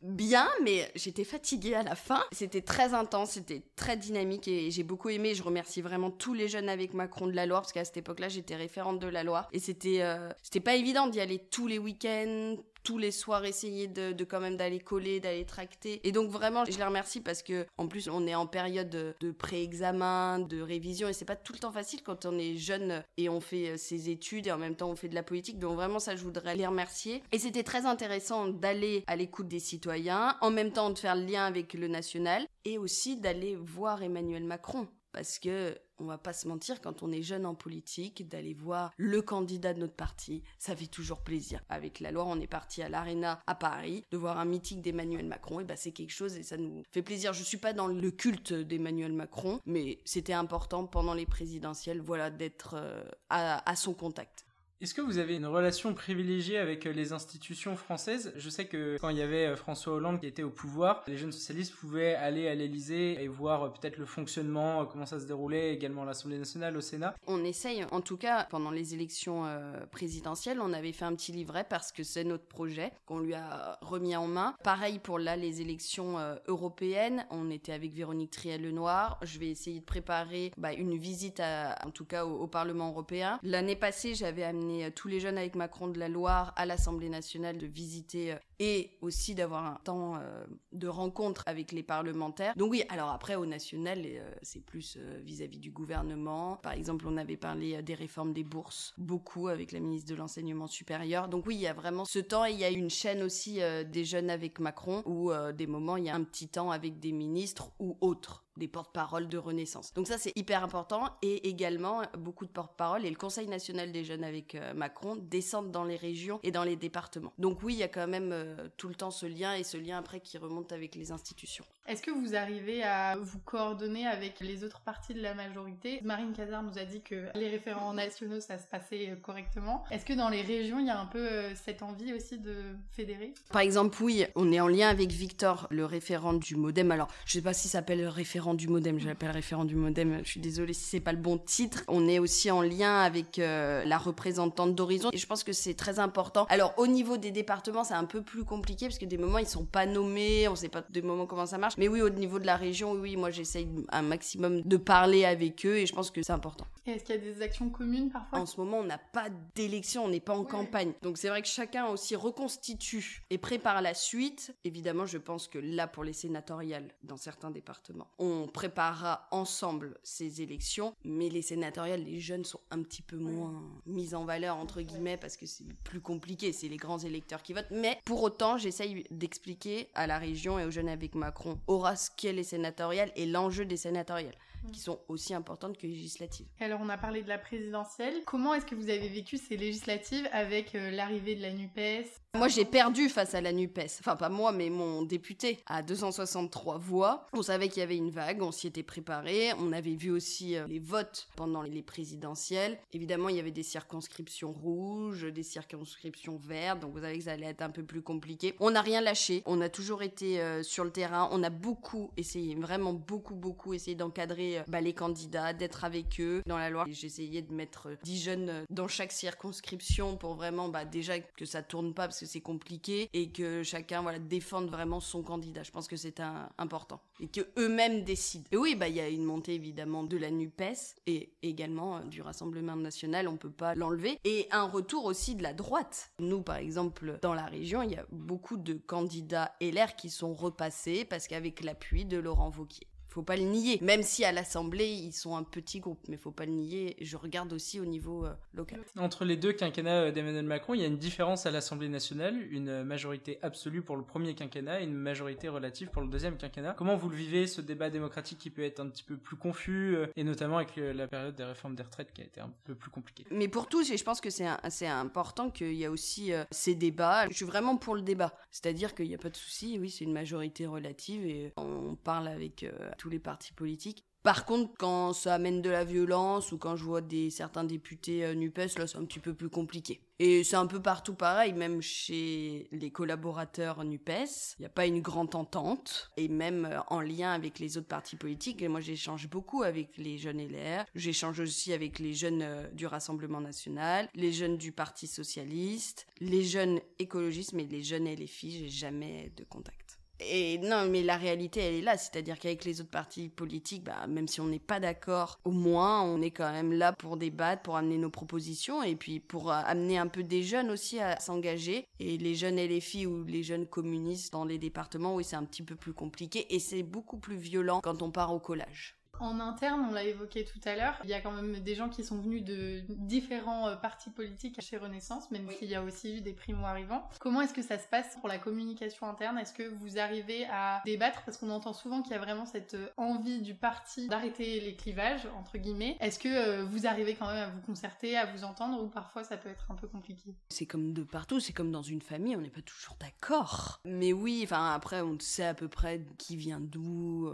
Bien, 0.05 0.49
mais 0.63 0.91
j'étais 0.95 1.25
fatiguée 1.25 1.75
à 1.75 1.83
la 1.83 1.95
fin. 1.95 2.23
C'était 2.31 2.61
très 2.61 2.95
intense, 2.95 3.33
c'était 3.33 3.63
très 3.75 3.97
dynamique 3.97 4.47
et 4.47 4.71
j'ai 4.71 4.83
beaucoup 4.83 5.09
aimé. 5.09 5.35
Je 5.35 5.43
remercie 5.43 5.81
vraiment 5.81 6.11
tous 6.11 6.35
les 6.35 6.47
jeunes 6.47 6.69
avec 6.69 6.95
Macron 6.95 7.27
de 7.27 7.33
la 7.33 7.47
Loire 7.47 7.63
parce 7.63 7.73
qu'à 7.73 7.85
cette 7.85 7.97
époque-là, 7.97 8.29
j'étais 8.29 8.55
référente 8.55 9.01
de 9.01 9.09
la 9.09 9.25
Loire 9.25 9.49
et 9.53 9.59
c'était 9.59 10.03
euh, 10.03 10.29
c'était 10.43 10.61
pas 10.61 10.75
évident 10.75 11.07
d'y 11.07 11.21
aller 11.21 11.39
tous 11.39 11.67
les 11.67 11.79
week-ends, 11.79 12.57
tous 12.85 12.99
les 12.99 13.11
soirs 13.11 13.45
essayer 13.45 13.89
de, 13.89 14.13
de 14.13 14.25
quand 14.25 14.41
même 14.41 14.57
d'aller 14.57 14.79
coller, 14.79 15.19
d'aller 15.19 15.45
tracter. 15.45 16.07
Et 16.07 16.13
donc 16.13 16.31
vraiment, 16.31 16.65
je 16.65 16.77
les 16.77 16.85
remercie 16.85 17.21
parce 17.21 17.43
que 17.43 17.67
en 17.79 17.89
plus 17.89 18.09
on 18.09 18.27
est 18.27 18.35
en 18.35 18.47
période 18.47 18.91
de, 18.91 19.31
pré-examen, 19.33 20.39
de 20.39 20.61
révision 20.61 21.09
et 21.09 21.13
c'est 21.13 21.25
pas 21.25 21.35
tout 21.35 21.53
le 21.53 21.59
temps 21.59 21.73
facile 21.73 22.03
quand 22.03 22.27
on 22.27 22.39
est 22.39 22.57
jeune 22.57 23.03
et 23.17 23.29
on 23.29 23.41
fait 23.41 23.71
euh, 23.71 23.77
ses 23.77 24.11
études 24.11 24.47
et 24.47 24.53
en 24.53 24.59
même 24.59 24.77
temps 24.77 24.91
on 24.91 24.97
fait 24.97 25.09
de 25.09 25.15
la 25.15 25.23
politique. 25.23 25.59
Donc 25.59 25.75
vraiment 25.75 25.99
ça, 25.99 26.15
je 26.15 26.23
voudrais 26.23 26.55
les 26.55 26.67
remercier. 26.67 27.23
Et 27.33 27.39
c'était 27.39 27.63
très 27.63 27.87
intéressant 27.87 28.49
d'aller 28.49 29.03
à 29.07 29.17
l'écoute 29.17 29.49
des 29.49 29.61
citoyens, 29.61 30.37
en 30.41 30.51
même 30.51 30.71
temps 30.71 30.91
de 30.91 30.99
faire 30.99 31.17
le 31.17 31.25
lien 31.25 31.45
avec 31.45 31.75
le 31.75 31.89
national 31.89 32.47
et 32.65 32.79
aussi 32.79 33.17
d'aller 33.17 33.57
voir 33.57 34.03
Emmanuel 34.03 34.45
Macron 34.45 34.87
parce 35.15 35.39
que 35.39 35.79
on 35.99 36.05
va 36.07 36.19
pas 36.19 36.33
se 36.33 36.49
mentir, 36.49 36.81
quand 36.81 37.03
on 37.03 37.13
est 37.13 37.23
jeune 37.23 37.47
en 37.47 37.55
politique, 37.55 38.29
d'aller 38.29 38.55
voir 38.55 38.93
le 38.97 39.23
candidat 39.23 39.75
de 39.75 39.81
notre 39.81 39.95
parti, 39.95 40.43
ça 40.59 40.75
fait 40.75 40.87
toujours 40.87 41.21
plaisir. 41.21 41.63
Avec 41.69 42.01
la 42.01 42.11
loi, 42.11 42.25
on 42.27 42.41
est 42.41 42.47
parti 42.47 42.83
à 42.83 42.89
l'Arena 42.89 43.41
à 43.47 43.55
Paris, 43.55 44.05
de 44.11 44.17
voir 44.17 44.39
un 44.39 44.45
meeting 44.45 44.83
d'Emmanuel 44.83 45.27
Macron, 45.27 45.61
et 45.61 45.65
bah 45.65 45.77
c'est 45.77 45.93
quelque 45.93 46.13
chose 46.13 46.37
et 46.37 46.43
ça 46.43 46.57
nous 46.57 46.83
fait 46.91 47.03
plaisir. 47.03 47.33
Je 47.33 47.43
suis 47.43 47.59
pas 47.59 47.73
dans 47.73 47.87
le 47.87 48.11
culte 48.11 48.53
d'Emmanuel 48.53 49.13
Macron, 49.13 49.61
mais 49.67 50.01
c'était 50.05 50.33
important 50.33 50.87
pendant 50.87 51.15
les 51.15 51.27
présidentielles, 51.27 52.01
voilà, 52.01 52.31
d'être 52.31 52.75
euh, 52.77 53.05
à 53.29 53.77
son 53.77 53.95
contact. 53.95 54.45
Est-ce 54.85 54.93
que 54.93 55.01
vous 55.01 55.17
avez 55.17 55.37
une 55.37 55.47
relation 55.47 55.95
privilégiée 55.95 56.59
avec 56.59 56.85
euh, 56.85 56.93
les 56.93 57.15
institutions 57.15 57.75
françaises? 57.75 58.35
Je 58.37 58.51
sais 58.51 58.67
que 58.67 58.99
quand 59.01 59.09
il 59.09 59.17
y 59.17 59.23
avait 59.23 59.47
euh, 59.47 59.57
François 59.57 59.95
Hollande 59.95 60.21
qui 60.21 60.27
était 60.27 60.43
au 60.43 60.51
pouvoir, 60.51 61.03
les 61.07 61.17
jeunes 61.17 61.33
socialistes 61.33 61.75
pouvaient 61.75 62.15
aller 62.15 62.49
à 62.49 62.55
l'Élysée 62.55 63.17
et 63.19 63.27
voir 63.27 63.63
euh, 63.63 63.69
peut-être 63.71 63.97
le 63.97 64.05
fonctionnement, 64.05 64.85
comment 64.85 65.07
ça 65.07 65.19
se 65.19 65.25
déroulait, 65.25 65.73
également 65.73 66.05
l'Assemblée 66.05 66.37
nationale, 66.37 66.77
au 66.77 66.83
Sénat. 66.83 67.15
On 67.27 67.47
essaye, 67.47 67.83
en 67.93 68.03
tout 68.03 68.19
cas 68.19 68.45
pendant 68.51 68.71
les 68.71 68.93
élections 68.93 69.45
présidentielles, 69.91 70.61
on 70.61 70.75
avait 70.75 70.93
fait 70.93 71.07
un 71.07 71.15
petit 71.15 71.33
livret 71.33 71.65
parce 71.67 71.91
que 71.91 72.03
c'est 72.03 72.25
notre 72.25 72.45
projet 72.45 72.93
qu'on 73.07 73.21
lui 73.21 73.33
a 73.33 73.79
remis 73.81 74.15
en 74.15 74.27
main. 74.27 74.55
Pareil 74.65 74.99
pour 74.99 75.19
là 75.19 75.35
les 75.35 75.63
élections 75.63 76.19
européennes, 76.47 77.27
on 77.31 77.51
était 77.51 77.73
avec 77.73 77.95
Véronique 77.95 78.33
Triel-Lenoir. 78.33 79.19
Je 79.23 79.39
vais 79.39 79.49
essayer 79.49 79.81
de 79.81 79.85
préparer 79.85 80.53
bah, 80.59 80.75
une 80.75 80.99
visite, 80.99 81.41
en 81.41 81.91
tout 81.91 82.05
cas 82.05 82.27
au 82.27 82.47
Parlement 82.47 82.91
européen. 82.91 83.39
L'année 83.43 83.77
passée, 83.77 84.15
j'avais 84.15 84.45
amené 84.45 84.74
tous 84.95 85.09
les 85.09 85.21
jeunes 85.21 85.39
avec 85.39 85.55
Macron 85.55 85.89
de 85.89 85.99
la 85.99 86.09
Loire 86.09 86.53
à 86.57 86.67
l'Assemblée 86.67 87.09
nationale 87.09 87.59
de 87.59 87.67
visiter 87.67 88.33
euh, 88.33 88.37
et 88.59 88.91
aussi 89.01 89.35
d'avoir 89.35 89.67
un 89.67 89.79
temps 89.85 90.17
euh, 90.17 90.45
de 90.73 90.89
rencontre 90.89 91.43
avec 91.47 91.73
les 91.73 91.83
parlementaires. 91.83 92.55
Donc 92.57 92.71
oui, 92.71 92.85
alors 92.89 93.11
après 93.11 93.35
au 93.35 93.47
national, 93.47 94.07
c'est 94.43 94.65
plus 94.65 94.99
vis-à-vis 95.23 95.59
du 95.59 95.71
gouvernement. 95.71 96.57
Par 96.57 96.73
exemple, 96.73 97.07
on 97.09 97.17
avait 97.17 97.37
parlé 97.37 97.83
des 97.83 97.95
réformes 97.95 98.33
des 98.33 98.45
bourses, 98.45 98.95
beaucoup 98.99 99.49
avec 99.49 99.73
la 99.73 99.81
ministre 99.81 100.11
de 100.11 100.17
l'enseignement 100.17 100.67
supérieur. 100.67 101.29
Donc 101.29 101.47
oui, 101.47 101.57
il 101.57 101.61
y 101.61 101.67
a 101.67 101.73
vraiment 101.73 102.05
ce 102.05 102.19
temps 102.19 102.47
et 102.47 102.53
il 102.53 102.59
y 102.59 102.65
a 102.65 102.71
une 102.71 102.91
chaîne 102.91 103.23
aussi 103.23 103.61
des 103.91 104.05
jeunes 104.05 104.31
avec 104.31 104.61
Macron 104.61 105.03
où 105.07 105.33
des 105.53 105.67
moments 105.67 105.97
il 105.97 106.05
y 106.05 106.11
a 106.11 106.15
un 106.15 106.25
petit 106.25 106.49
temps 106.49 106.71
avec 106.71 107.01
des 107.01 107.13
ministres 107.13 107.71
ou 107.79 107.97
autres 108.01 108.45
des 108.57 108.69
porte-paroles 108.69 109.29
de 109.29 109.39
Renaissance. 109.39 109.93
Donc 109.95 110.07
ça, 110.07 110.19
c'est 110.19 110.33
hyper 110.37 110.63
important. 110.63 111.11
Et 111.23 111.49
également, 111.49 112.03
beaucoup 112.17 112.47
de 112.47 112.51
porte-paroles 112.51 113.05
et 113.05 113.11
le 113.11 113.17
Conseil 113.17 113.49
national 113.49 113.93
des 113.93 114.05
jeunes 114.05 114.25
avec 114.25 114.55
euh, 114.55 114.75
Macron 114.75 115.17
descendent 115.17 115.71
dans 115.71 115.85
les 115.85 115.97
régions 115.97 116.41
et 116.43 116.51
dans 116.51 116.65
les 116.65 116.77
départements. 116.77 117.33
Donc 117.39 117.63
oui, 117.63 117.75
il 117.75 117.79
y 117.79 117.83
a 117.83 117.89
quand 117.89 118.07
même 118.07 118.33
euh, 118.45 118.69
tout 118.77 118.89
le 118.89 118.95
temps 118.95 119.11
ce 119.11 119.27
lien 119.27 119.55
et 119.55 119.65
ce 119.65 119.77
lien 119.77 119.99
après 119.99 120.21
qui 120.21 120.39
remonte 120.39 120.73
avec 120.73 120.95
les 120.95 121.13
institutions. 121.13 121.65
Est-ce 121.87 122.03
que 122.03 122.11
vous 122.11 122.35
arrivez 122.35 122.83
à 122.83 123.17
vous 123.17 123.39
coordonner 123.41 124.07
avec 124.07 124.41
les 124.41 124.65
autres 124.65 124.81
partis 124.81 125.13
de 125.13 125.21
la 125.21 125.35
majorité? 125.35 126.01
Marine 126.03 126.33
Cazard 126.33 126.63
nous 126.63 126.79
a 126.79 126.85
dit 126.85 127.03
que 127.03 127.27
les 127.35 127.49
référents 127.49 127.93
nationaux, 127.93 128.41
ça 128.41 128.59
se 128.59 128.67
passait 128.67 129.11
euh, 129.11 129.17
correctement. 129.17 129.85
Est-ce 129.91 130.05
que 130.05 130.15
dans 130.15 130.29
les 130.29 130.43
régions, 130.43 130.79
il 130.79 130.87
y 130.87 130.91
a 130.91 130.99
un 130.99 131.07
peu 131.07 131.29
cette 131.55 131.83
envie 131.83 132.13
aussi 132.13 132.39
de 132.39 132.55
fédérer? 132.93 133.35
Par 133.51 133.61
exemple, 133.61 134.03
oui, 134.03 134.25
on 134.35 134.53
est 134.53 134.61
en 134.61 134.69
lien 134.69 134.89
avec 134.89 135.11
Victor, 135.11 135.67
le 135.71 135.85
référent 135.85 136.33
du 136.33 136.57
MoDem. 136.57 136.91
Alors, 136.91 137.09
je 137.27 137.33
sais 137.33 137.43
pas 137.43 137.53
s'il 137.53 137.71
s'appelle 137.71 138.07
référent 138.07 138.55
du 138.55 138.69
modem, 138.69 138.99
je 138.99 139.07
l'appelle 139.07 139.31
référent 139.31 139.65
du 139.65 139.75
modem, 139.75 140.21
je 140.25 140.29
suis 140.29 140.41
désolée 140.41 140.73
si 140.73 140.85
c'est 140.85 141.01
pas 141.01 141.13
le 141.13 141.19
bon 141.19 141.39
titre. 141.39 141.83
On 141.89 142.09
est 142.09 142.19
aussi 142.19 142.51
en 142.51 142.63
lien 142.63 143.01
avec 143.01 143.39
euh, 143.39 143.85
la 143.85 143.99
représentante 143.99 144.75
d'Horizon 144.75 145.11
et 145.13 145.19
je 145.19 145.27
pense 145.27 145.45
que 145.45 145.53
c'est 145.53 145.75
très 145.75 145.99
important. 145.99 146.47
Alors 146.49 146.75
au 146.77 146.87
niveau 146.87 147.17
des 147.17 147.31
départements, 147.31 147.85
c'est 147.85 147.95
un 147.95 148.05
peu 148.05 148.23
plus 148.23 148.34
compliqué 148.43 148.87
parce 148.87 148.99
que 148.99 149.05
des 149.05 149.19
moments 149.19 149.39
ils 149.39 149.47
sont 149.47 149.65
pas 149.65 149.87
nommés, 149.87 150.49
on 150.49 150.57
sait 150.57 150.69
pas 150.69 150.83
des 150.91 151.03
moments 151.03 151.27
comment 151.27 151.47
ça 151.47 151.59
marche. 151.59 151.77
Mais 151.79 151.87
oui, 151.87 152.01
au 152.01 152.11
niveau 152.11 152.41
de 152.41 152.47
la 152.47 152.57
région, 152.57 152.93
oui, 152.93 153.17
moi 153.17 153.31
j'essaye 153.31 153.69
un 153.91 154.03
maximum 154.03 154.63
de 154.63 154.77
parler 154.77 155.25
avec 155.25 155.65
eux 155.65 155.77
et 155.77 155.87
je 155.87 155.95
pense 155.95 156.11
que 156.11 156.23
c'est 156.23 156.33
important. 156.33 156.67
Est-ce 156.87 157.05
qu'il 157.05 157.15
y 157.15 157.19
a 157.19 157.21
des 157.21 157.41
actions 157.41 157.71
communes 157.71 158.11
parfois? 158.11 158.41
En 158.41 158.47
ce 158.47 158.61
moment, 158.61 158.79
on 158.79 158.85
n'a 158.85 158.99
pas 158.99 159.29
d'élection, 159.55 160.05
on 160.05 160.09
n'est 160.09 160.21
pas 160.21 160.37
en 160.37 160.45
campagne. 160.45 160.93
Donc 161.01 161.17
c'est 161.17 161.29
vrai 161.29 161.41
que 161.41 161.49
chacun 161.49 161.87
aussi 161.87 162.15
reconstitue 162.15 163.23
et 163.31 163.39
prépare 163.39 163.81
la 163.81 163.95
suite. 163.95 164.55
Évidemment, 164.65 165.07
je 165.07 165.17
pense 165.17 165.49
que 165.49 165.59
là, 165.59 165.87
pour 165.87 166.05
les 166.05 166.13
sénatoriales, 166.13 166.95
dans 167.03 167.17
certains 167.17 167.51
départements, 167.51 168.09
on 168.19 168.49
préparera 168.49 169.29
ensemble 169.31 169.99
ces 170.03 170.43
élections. 170.43 170.95
Mais 171.05 171.31
les 171.31 171.43
sénatoriales, 171.43 172.05
les 172.05 172.21
jeunes 172.21 172.45
sont 172.45 172.61
un 172.71 172.83
petit 172.83 173.03
peu 173.03 173.17
moins 173.17 173.63
mis 173.87 174.15
en 174.15 174.25
valeur, 174.25 174.57
entre 174.57 174.83
guillemets, 174.83 175.17
parce 175.17 175.37
que 175.37 175.47
c'est 175.47 175.65
plus 175.85 176.01
compliqué. 176.01 176.53
C'est 176.53 176.69
les 176.69 176.77
grands 176.77 176.99
électeurs 176.99 177.43
qui 177.43 177.55
votent. 177.55 177.71
Mais 177.71 177.99
pour 178.05 178.23
autant, 178.25 178.59
j'essaye 178.59 179.05
d'expliquer 179.11 179.89
à 179.95 180.07
la 180.07 180.19
région 180.19 180.59
et 180.59 180.65
aux 180.65 180.71
jeunes 180.71 180.89
avec 180.89 181.15
Macron, 181.15 181.59
aura 181.67 181.95
ce 181.95 182.11
qu'est 182.17 182.33
les 182.33 182.43
sénatoriales 182.43 183.13
et 183.17 183.27
l'enjeu 183.27 183.65
des 183.65 183.77
sénatoriales 183.77 184.35
qui 184.73 184.81
sont 184.81 185.01
aussi 185.09 185.35
importantes 185.35 185.77
que 185.79 185.87
législatives. 185.87 186.47
Alors 186.61 186.81
on 186.83 186.89
a 186.89 186.97
parlé 186.97 187.23
de 187.23 187.29
la 187.29 187.39
présidentielle. 187.39 188.23
Comment 188.27 188.55
est-ce 188.55 188.67
que 188.67 188.75
vous 188.75 188.91
avez 188.91 189.09
vécu 189.09 189.37
ces 189.37 189.57
législatives 189.57 190.29
avec 190.33 190.75
euh, 190.75 190.91
l'arrivée 190.91 191.35
de 191.35 191.43
la 191.43 191.53
NUPES? 191.53 192.09
Moi 192.35 192.49
j'ai 192.49 192.65
perdu 192.65 193.09
face 193.09 193.35
à 193.35 193.41
la 193.41 193.53
NUPES. 193.53 193.99
Enfin 194.01 194.17
pas 194.17 194.29
moi 194.29 194.53
mais 194.53 194.71
mon 194.71 195.03
député 195.03 195.59
à 195.67 195.83
263 195.83 196.79
voix. 196.79 197.27
On 197.33 197.43
savait 197.43 197.69
qu'il 197.69 197.81
y 197.81 197.83
avait 197.83 197.97
une 197.97 198.11
vague, 198.11 198.43
on 198.43 198.53
s'y 198.53 198.67
était 198.67 198.83
préparé. 198.83 199.53
On 199.59 199.73
avait 199.73 199.95
vu 199.95 200.11
aussi 200.11 200.57
euh, 200.57 200.67
les 200.67 200.79
votes 200.79 201.29
pendant 201.37 201.63
les 201.63 201.83
présidentielles. 201.83 202.79
Évidemment 202.93 203.29
il 203.29 203.37
y 203.37 203.41
avait 203.41 203.51
des 203.51 203.63
circonscriptions 203.63 204.53
rouges, 204.53 205.25
des 205.25 205.43
circonscriptions 205.43 206.37
vertes. 206.37 206.81
Donc 206.81 206.93
vous 206.93 207.01
savez 207.01 207.19
que 207.19 207.25
ça 207.25 207.33
allait 207.33 207.47
être 207.47 207.63
un 207.63 207.71
peu 207.71 207.85
plus 207.85 208.03
compliqué. 208.03 208.55
On 208.61 208.73
n'a 208.73 208.83
rien 208.83 209.01
lâché. 209.01 209.43
On 209.47 209.61
a 209.61 209.69
toujours 209.69 210.03
été 210.03 210.41
euh, 210.41 210.63
sur 210.63 210.85
le 210.85 210.91
terrain. 210.91 211.29
On 211.33 211.43
a 211.43 211.51
beaucoup 211.51 212.11
essayé, 212.17 212.55
vraiment 212.55 212.93
beaucoup 212.93 213.35
beaucoup 213.35 213.75
essayé 213.75 213.95
d'encadrer 213.95 214.54
euh, 214.59 214.63
bah, 214.69 214.81
les 214.81 214.95
candidats, 214.95 215.53
d'être 215.53 215.85
avec 215.85 216.21
eux 216.21 216.43
dans 216.47 216.59
la 216.59 216.71
Loire. 216.71 216.87
J'essayais 216.91 217.43
de 217.43 217.53
mettre 217.53 217.91
10 218.03 218.21
euh, 218.21 218.25
jeunes 218.25 218.49
euh, 218.49 218.65
dans 218.71 218.89
chaque 218.89 219.13
circonscription 219.13 220.17
pour 220.17 220.35
vraiment 220.35 220.69
bah, 220.69 220.85
déjà 220.85 221.19
que 221.19 221.45
ça 221.45 221.63
tourne 221.63 221.95
pas 221.95 222.07
parce 222.07 222.21
que 222.21 222.27
c'est 222.27 222.41
compliqué 222.41 223.09
et 223.13 223.31
que 223.31 223.63
chacun 223.63 224.03
voilà 224.03 224.19
défende 224.19 224.71
vraiment 224.71 225.01
son 225.01 225.23
candidat. 225.23 225.63
Je 225.63 225.71
pense 225.71 225.89
que 225.89 225.97
c'est 225.97 226.21
important 226.59 227.01
et 227.21 227.29
que 227.29 227.41
eux-mêmes 227.59 228.05
décident. 228.05 228.45
Et 228.53 228.57
oui, 228.57 228.75
bah 228.75 228.89
il 228.89 228.97
y 228.97 229.01
a 229.01 229.09
une 229.09 229.25
montée 229.25 229.55
évidemment 229.55 230.05
de 230.05 230.17
la 230.17 230.31
Nupes 230.31 230.63
et 231.07 231.33
également 231.43 232.01
du 232.01 232.23
Rassemblement 232.23 232.77
national, 232.77 233.29
on 233.29 233.37
peut 233.37 233.51
pas 233.51 233.75
l'enlever 233.75 234.19
et 234.25 234.47
un 234.51 234.65
retour 234.65 235.05
aussi 235.05 235.35
de 235.35 235.43
la 235.43 235.53
droite. 235.53 236.11
Nous 236.19 236.43
par 236.43 236.57
exemple 236.57 237.19
dans 237.23 237.35
la 237.35 237.47
région, 237.47 237.83
il 237.83 237.93
y 237.93 237.97
a 237.97 238.07
beaucoup 238.11 238.57
de 238.57 238.75
candidats 238.75 239.55
LR 239.61 239.97
qui 239.97 240.11
sont 240.11 240.35
repassés 240.35 241.05
parce 241.05 241.29
qu'avec 241.29 241.63
l'appui 241.63 242.05
de 242.05 242.19
Laurent 242.19 242.51
Vauquier. 242.51 242.87
Faut 243.15 243.23
pas 243.23 243.37
le 243.37 243.43
nier. 243.43 243.79
Même 243.81 244.03
si 244.03 244.25
à 244.25 244.33
l'Assemblée, 244.33 244.89
ils 244.89 245.13
sont 245.13 245.37
un 245.37 245.45
petit 245.45 245.79
groupe, 245.79 246.01
mais 246.09 246.17
faut 246.17 246.33
pas 246.33 246.47
le 246.47 246.53
nier. 246.53 246.97
Je 247.01 247.17
regarde 247.17 247.53
aussi 247.53 247.79
au 247.79 247.85
niveau 247.85 248.27
euh, 248.27 248.35
local. 248.55 248.81
Entre 248.99 249.25
les 249.25 249.37
deux 249.37 249.53
quinquennats 249.53 250.11
d'Emmanuel 250.11 250.45
Macron, 250.45 250.75
il 250.75 250.81
y 250.81 250.85
a 250.85 250.89
une 250.89 250.99
différence 250.99 251.47
à 251.47 251.53
l'Assemblée 251.53 251.89
nationale, 251.89 252.37
une 252.51 252.83
majorité 252.83 253.39
absolue 253.43 253.83
pour 253.83 253.97
le 253.97 254.03
premier 254.03 254.35
quinquennat 254.35 254.81
et 254.81 254.85
une 254.85 254.95
majorité 254.95 255.49
relative 255.49 255.91
pour 255.91 256.03
le 256.03 256.09
deuxième 256.09 256.37
quinquennat. 256.37 256.75
Comment 256.77 256.97
vous 256.97 257.09
le 257.09 257.15
vivez, 257.15 257.47
ce 257.47 257.61
débat 257.61 257.89
démocratique 257.89 258.39
qui 258.39 258.51
peut 258.51 258.65
être 258.65 258.81
un 258.81 258.89
petit 258.89 259.05
peu 259.05 259.17
plus 259.17 259.37
confus, 259.37 259.95
euh, 259.95 260.07
et 260.17 260.25
notamment 260.25 260.57
avec 260.57 260.75
la 260.77 261.07
période 261.07 261.37
des 261.37 261.45
réformes 261.45 261.77
des 261.77 261.85
retraites 261.85 262.13
qui 262.13 262.21
a 262.21 262.25
été 262.25 262.41
un 262.41 262.51
peu 262.65 262.75
plus 262.75 262.91
compliquée? 262.91 263.25
Mais 263.31 263.47
pour 263.47 263.69
tous, 263.69 263.93
et 263.93 263.97
je 263.97 264.05
pense 264.05 264.21
que 264.21 264.31
c'est 264.31 264.87
important 264.87 265.51
qu'il 265.51 265.75
y 265.75 265.85
a 265.85 265.91
aussi 265.91 266.33
euh, 266.33 266.43
ces 266.51 266.75
débats. 266.75 267.29
Je 267.29 267.37
suis 267.37 267.45
vraiment 267.45 267.77
pour 267.77 267.95
le 267.95 268.03
débat. 268.03 268.35
C'est-à-dire 268.51 268.93
qu'il 268.97 269.07
n'y 269.07 269.15
a 269.15 269.19
pas 269.19 269.31
de 269.31 269.37
souci, 269.37 269.79
oui, 269.79 269.89
c'est 269.89 270.05
une 270.05 270.13
majorité 270.13 270.67
relative 270.67 271.25
et 271.25 271.53
on 271.57 271.95
parle 271.95 272.27
avec 272.27 272.67
tous 273.05 273.11
les 273.11 273.19
partis 273.19 273.53
politiques. 273.53 274.03
Par 274.23 274.47
contre, 274.47 274.73
quand 274.79 275.13
ça 275.13 275.35
amène 275.35 275.61
de 275.61 275.69
la 275.69 275.85
violence 275.85 276.53
ou 276.53 276.57
quand 276.57 276.75
je 276.75 276.85
vois 276.85 277.03
des 277.03 277.29
certains 277.29 277.65
députés 277.65 278.25
euh, 278.25 278.33
Nupes, 278.33 278.57
là, 278.79 278.87
c'est 278.87 278.97
un 278.97 279.05
petit 279.05 279.19
peu 279.19 279.35
plus 279.35 279.51
compliqué. 279.51 280.01
Et 280.19 280.43
c'est 280.43 280.57
un 280.57 280.67
peu 280.67 280.81
partout 280.81 281.13
pareil, 281.13 281.53
même 281.53 281.83
chez 281.83 282.67
les 282.73 282.91
collaborateurs 282.91 283.85
Nupes, 283.85 284.09
il 284.09 284.61
n'y 284.61 284.65
a 284.65 284.71
pas 284.71 284.87
une 284.87 285.03
grande 285.03 285.35
entente. 285.35 286.11
Et 286.17 286.29
même 286.29 286.65
euh, 286.65 286.81
en 286.87 287.03
lien 287.03 287.33
avec 287.33 287.59
les 287.59 287.77
autres 287.77 287.89
partis 287.89 288.17
politiques, 288.17 288.63
et 288.63 288.69
moi 288.69 288.81
j'échange 288.81 289.29
beaucoup 289.29 289.63
avec 289.63 289.99
les 289.99 290.17
jeunes 290.17 290.41
LR, 290.41 290.87
j'échange 290.95 291.41
aussi 291.41 291.75
avec 291.75 291.99
les 291.99 292.15
jeunes 292.15 292.41
euh, 292.41 292.71
du 292.71 292.87
Rassemblement 292.87 293.43
National, 293.43 294.09
les 294.15 294.33
jeunes 294.33 294.57
du 294.57 294.73
Parti 294.73 295.07
Socialiste, 295.07 296.07
les 296.21 296.45
jeunes 296.45 296.81
écologistes, 296.99 297.53
mais 297.53 297.65
les 297.65 297.83
jeunes 297.83 298.09
LFI, 298.09 298.61
j'ai 298.61 298.69
jamais 298.71 299.31
de 299.37 299.45
contact. 299.45 299.84
Et 300.21 300.59
non, 300.59 300.87
mais 300.89 301.03
la 301.03 301.17
réalité, 301.17 301.61
elle 301.61 301.75
est 301.75 301.83
là. 301.83 301.97
C'est-à-dire 301.97 302.39
qu'avec 302.39 302.65
les 302.65 302.81
autres 302.81 302.91
partis 302.91 303.29
politiques, 303.29 303.85
bah, 303.85 304.07
même 304.07 304.29
si 304.29 304.41
on 304.41 304.47
n'est 304.47 304.59
pas 304.59 304.81
d'accord, 304.81 305.41
au 305.45 305.51
moins, 305.51 306.03
on 306.03 306.23
est 306.23 306.31
quand 306.31 306.51
même 306.53 306.73
là 306.73 306.93
pour 306.93 307.17
débattre, 307.17 307.63
pour 307.63 307.77
amener 307.77 307.99
nos 307.99 308.11
propositions 308.11 308.83
et 308.83 308.97
puis 308.97 309.21
pour 309.21 309.51
euh, 309.51 309.61
amener 309.65 309.99
un 309.99 310.07
peu 310.07 310.23
des 310.23 310.43
jeunes 310.43 310.71
aussi 310.71 311.01
à 311.01 311.19
s'engager. 311.19 311.87
Et 311.99 312.17
les 312.17 312.35
jeunes 312.35 312.57
LFI 312.57 313.07
ou 313.07 313.25
les 313.25 313.43
jeunes 313.43 313.67
communistes 313.67 314.33
dans 314.33 314.45
les 314.45 314.59
départements, 314.59 315.15
oui, 315.15 315.25
c'est 315.25 315.37
un 315.37 315.45
petit 315.45 315.63
peu 315.63 315.75
plus 315.75 315.93
compliqué 315.93 316.55
et 316.55 316.59
c'est 316.59 316.83
beaucoup 316.83 317.19
plus 317.19 317.37
violent 317.37 317.81
quand 317.83 318.03
on 318.03 318.11
part 318.11 318.33
au 318.33 318.41
collage. 318.41 318.97
En 319.21 319.41
interne, 319.41 319.87
on 319.89 319.93
l'a 319.93 320.05
évoqué 320.05 320.45
tout 320.45 320.61
à 320.65 320.75
l'heure, 320.75 320.95
il 321.05 321.11
y 321.11 321.15
a 321.15 321.21
quand 321.21 321.31
même 321.31 321.61
des 321.61 321.75
gens 321.75 321.89
qui 321.89 322.05
sont 322.05 322.19
venus 322.19 322.43
de 322.43 322.83
différents 322.89 323.69
euh, 323.69 323.77
partis 323.77 324.11
politiques 324.11 324.61
chez 324.61 324.77
Renaissance, 324.77 325.31
même 325.31 325.49
s'il 325.51 325.69
y 325.69 325.75
a 325.75 325.83
aussi 325.83 326.19
eu 326.19 326.21
des 326.21 326.33
primo-arrivants. 326.33 327.09
Comment 327.21 327.41
est-ce 327.41 327.55
que 327.55 327.63
ça 327.63 327.79
se 327.79 327.87
passe 327.89 328.17
pour 328.21 328.29
la 328.29 328.39
communication 328.39 329.09
interne? 329.09 329.39
Est-ce 329.39 329.53
que 329.53 329.63
vous 329.63 329.99
arrivez 329.99 330.47
à 330.51 330.83
débattre? 330.85 331.23
Parce 331.25 331.39
qu'on 331.39 331.51
entend 331.51 331.73
souvent 331.73 332.03
qu'il 332.03 332.13
y 332.13 332.17
a 332.17 332.19
vraiment 332.19 332.47
cette 332.47 332.75
euh, 332.75 332.89
envie 332.97 333.41
du 333.41 333.55
parti 333.55 334.09
d'arrêter 334.09 334.61
les 334.61 334.75
clivages, 334.75 335.27
entre 335.39 335.59
guillemets. 335.59 335.97
Est-ce 336.01 336.19
que 336.19 336.29
euh, 336.29 336.65
vous 336.65 336.87
arrivez 336.87 337.15
quand 337.15 337.27
même 337.27 337.49
à 337.49 337.51
vous 337.51 337.61
concerter, 337.61 338.17
à 338.17 338.27
vous 338.27 338.45
entendre, 338.45 338.83
ou 338.83 338.89
parfois 338.89 339.25
ça 339.25 339.37
peut 339.37 339.49
être 339.49 339.71
un 339.71 339.75
peu 339.75 339.87
compliqué? 339.87 340.35
C'est 340.49 340.67
comme 340.67 340.93
de 340.93 341.03
partout, 341.03 341.41
c'est 341.41 341.53
comme 341.53 341.71
dans 341.71 341.83
une 341.83 342.03
famille, 342.03 342.37
on 342.37 342.41
n'est 342.41 342.51
pas 342.51 342.63
toujours 342.63 342.97
d'accord. 343.01 343.81
Mais 343.85 344.13
oui, 344.13 344.41
enfin 344.45 344.73
après, 344.73 345.01
on 345.01 345.19
sait 345.21 345.47
à 345.47 345.55
peu 345.55 345.69
près 345.69 346.05
qui 346.19 346.37
vient 346.37 346.61
d'où, 346.61 347.33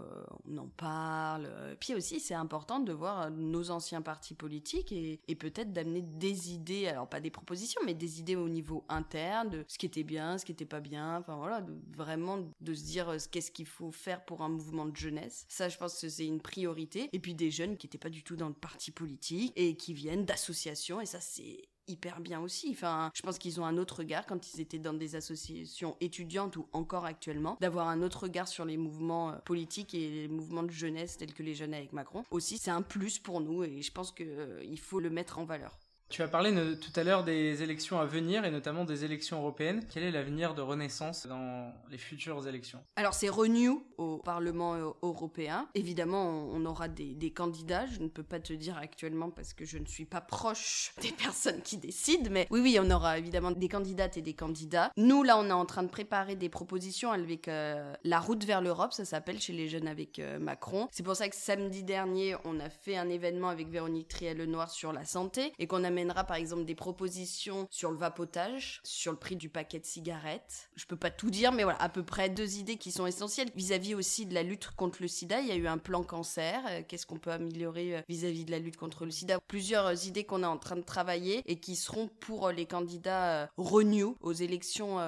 on 0.49 0.57
en 0.59 0.69
parle 0.69 1.49
puis 1.79 1.95
aussi, 1.95 2.21
c'est 2.21 2.35
important 2.35 2.81
de 2.81 2.93
voir 2.93 3.23
euh, 3.23 3.31
nos 3.31 3.71
anciens 3.71 4.03
partis 4.03 4.35
politiques 4.35 4.93
et, 4.93 5.21
peut-être 5.41 5.73
d'amener 5.73 6.03
des 6.03 6.53
idées, 6.53 6.87
alors 6.87 7.09
pas 7.09 7.21
des 7.21 7.31
propositions, 7.31 7.81
mais 7.87 7.95
des 7.95 8.21
idées 8.21 8.37
au 8.37 8.49
niveau 8.49 8.85
interne 8.89 9.49
de 9.49 9.65
ce 9.69 9.79
qui 9.79 9.87
était 9.87 10.03
bien, 10.03 10.37
ce 10.37 10.45
qui 10.45 10.53
était 10.53 10.67
pas 10.67 10.81
bien, 10.81 11.17
enfin 11.19 11.37
voilà, 11.37 11.65
vraiment 11.97 12.39
de 12.61 12.75
se 12.75 12.85
dire 12.85 13.09
euh, 13.09 13.19
qu'est-ce 13.31 13.51
qu'il 13.51 13.67
faut 13.67 13.91
faire 13.91 14.25
pour 14.25 14.43
un 14.43 14.49
mouvement 14.49 14.87
de 14.87 14.97
jeunesse. 14.97 15.47
Ça, 15.49 15.69
je 15.69 15.79
pense 15.79 15.99
que 16.01 16.09
c'est 16.09 16.27
une 16.27 16.41
priorité. 16.41 17.09
Et 17.13 17.19
puis 17.19 17.35
des 17.35 17.51
jeunes 17.51 17.77
qui 17.77 17.87
n'étaient 17.87 17.99
pas 17.99 18.11
du 18.11 18.23
tout 18.23 18.37
dans 18.37 18.49
le 18.49 18.55
parti 18.55 18.91
politique 18.91 19.53
et 19.57 19.77
qui 19.77 19.95
viennent 19.95 20.25
d'associations, 20.25 21.01
et 21.01 21.07
ça, 21.07 21.21
c'est 21.21 21.69
hyper 21.91 22.21
bien 22.21 22.41
aussi. 22.41 22.69
Enfin, 22.71 23.11
je 23.15 23.23
pense 23.23 23.39
qu'ils 23.39 23.61
ont 23.61 23.67
un 23.67 23.77
autre 23.77 23.99
regard 23.99 24.27
quand 24.27 24.55
ils 24.55 24.61
étaient 24.61 24.79
dans 24.79 24.95
des 24.95 25.17
associations 25.17 25.97
étudiantes 26.01 26.57
ou 26.57 26.67
encore 26.73 27.05
actuellement, 27.05 27.57
d'avoir 27.61 27.89
un 27.89 28.03
autre 28.03 28.25
regard 28.25 28.49
sur 28.49 28.65
les 28.65 28.77
mouvements 28.77 29.31
euh, 29.31 29.37
politiques 29.45 29.95
et 29.95 30.11
les 30.11 30.29
mouvements 30.29 30.63
de 30.63 30.71
jeunesse 30.71 31.17
tels 31.17 31.35
que 31.35 31.43
les 31.43 31.55
jeunes 31.55 31.75
avec 31.75 31.93
Macron. 31.93 32.25
Aussi, 32.31 32.59
c'est 32.59 32.71
un 32.71 32.83
plus 32.83 33.19
pour 33.19 33.41
nous 33.41 33.65
et 33.65 33.83
je 33.83 33.93
pense 33.93 34.13
qu'il 34.13 34.29
euh, 34.29 34.77
faut 34.77 35.01
le 35.01 35.11
mettre 35.11 35.39
en 35.39 35.45
valeur. 35.45 35.79
Tu 36.11 36.23
as 36.23 36.29
parlé 36.29 36.53
tout 36.81 36.91
à 36.97 37.05
l'heure 37.05 37.23
des 37.23 37.63
élections 37.63 38.01
à 38.01 38.05
venir 38.05 38.45
et 38.45 38.51
notamment 38.51 38.85
des 38.85 39.05
élections 39.05 39.39
européennes. 39.39 39.85
Quel 39.95 40.03
est 40.03 40.11
l'avenir 40.11 40.57
de 40.57 40.61
Renaissance 40.61 41.29
dans 41.29 41.73
les 41.89 41.99
futures 41.99 42.49
élections? 42.49 42.81
Alors 42.97 43.15
c'est 43.15 43.29
Renew 43.29 43.81
au 43.97 44.19
Parlement 44.19 44.75
euh, 44.75 44.91
européen. 45.03 45.69
Évidemment, 45.77 46.49
on 46.51 46.65
aura 46.65 46.89
des, 46.89 47.33
candidats. 47.33 47.87
Je 47.87 48.01
ne 48.01 48.09
peux 48.09 48.25
pas 48.25 48.41
te 48.41 48.53
dire 48.53 48.77
actuellement 48.77 49.31
parce 49.31 49.55
que 49.55 49.65
je 49.65 49.79
ne 49.79 49.87
suis 49.87 50.05
pas 50.05 50.21
proche 50.21 50.93
des 51.01 51.13
personnes 51.13 51.63
qui 51.63 51.77
décident. 51.77 52.29
Mais 52.29 52.49
oui, 52.51 52.61
oui, 52.61 52.79
on 52.83 52.91
aura 52.91 53.17
évidemment 53.17 53.53
des 53.53 53.69
candidates 53.69 54.17
et 54.17 54.23
des 54.23 54.35
candidats. 54.35 54.91
Nous, 54.97 55.23
là, 55.23 55.39
on 55.39 55.47
est 55.47 55.53
en 55.53 55.65
train 55.65 55.85
de 55.85 55.89
préparer 55.89 56.35
des 56.35 56.49
propositions 56.49 57.13
avec 57.13 57.47
euh, 57.47 57.95
la 58.03 58.19
route 58.19 58.43
vers 58.45 58.63
l'Europe. 58.63 58.93
Ça 58.93 59.05
s'appelle 59.05 59.41
chez 59.41 59.53
les 59.53 59.69
jeunes 59.69 59.87
avec 59.87 60.19
euh, 60.19 60.41
Macron. 60.41 60.89
C'est 60.91 61.05
pour 61.05 61.15
ça 61.15 61.29
que 61.29 61.37
samedi 61.37 61.85
dernier, 61.85 62.35
on 62.45 62.59
a 62.59 62.69
fait 62.69 62.97
un 62.97 63.09
événement 63.09 63.49
avec 63.49 63.69
Véronique 63.69 64.09
Triel-Lenoir 64.09 64.71
sur 64.71 64.93
la 64.93 65.05
santé 65.05 65.53
et 65.61 65.69
qu'on 65.69 65.85
a 65.85 65.91
par 66.09 66.37
exemple 66.37 66.65
des 66.65 66.75
propositions 66.75 67.67
sur 67.71 67.91
le 67.91 67.97
vapotage, 67.97 68.81
sur 68.85 69.13
le 69.13 69.19
prix 69.19 69.37
du 69.37 69.49
paquet 69.49 69.79
de 69.79 69.85
cigarettes. 69.85 70.71
Je 70.77 70.87
peux 70.87 70.97
pas 70.97 71.11
tout 71.11 71.31
dire, 71.31 71.53
mais 71.53 71.65
voilà, 71.65 71.81
à 71.83 71.89
peu 71.89 72.03
près 72.03 72.29
deux 72.29 72.57
idées 72.59 72.77
qui 72.77 72.93
sont 72.93 73.07
essentielles. 73.07 73.51
Vis-à-vis 73.55 73.95
aussi 73.95 74.27
de 74.27 74.35
la 74.35 74.43
lutte 74.43 74.71
contre 74.77 75.03
le 75.03 75.09
sida, 75.09 75.41
il 75.41 75.49
y 75.49 75.53
a 75.53 75.57
eu 75.57 75.67
un 75.67 75.79
plan 75.79 76.03
cancer. 76.03 76.63
Euh, 76.69 76.83
qu'est-ce 76.87 77.07
qu'on 77.07 77.19
peut 77.19 77.31
améliorer 77.31 77.97
euh, 77.97 78.01
vis-à-vis 78.09 78.45
de 78.45 78.51
la 78.51 78.59
lutte 78.59 78.77
contre 78.77 79.05
le 79.05 79.11
sida? 79.11 79.39
Plusieurs 79.49 79.87
euh, 79.87 79.95
idées 80.07 80.25
qu'on 80.25 80.43
est 80.43 80.47
en 80.47 80.59
train 80.59 80.77
de 80.77 80.83
travailler 80.83 81.43
et 81.47 81.57
qui 81.57 81.77
seront 81.77 82.09
pour 82.21 82.51
les 82.51 82.67
candidats 82.67 83.51
Renew 83.57 84.17
aux 84.21 84.33
élections 84.33 84.99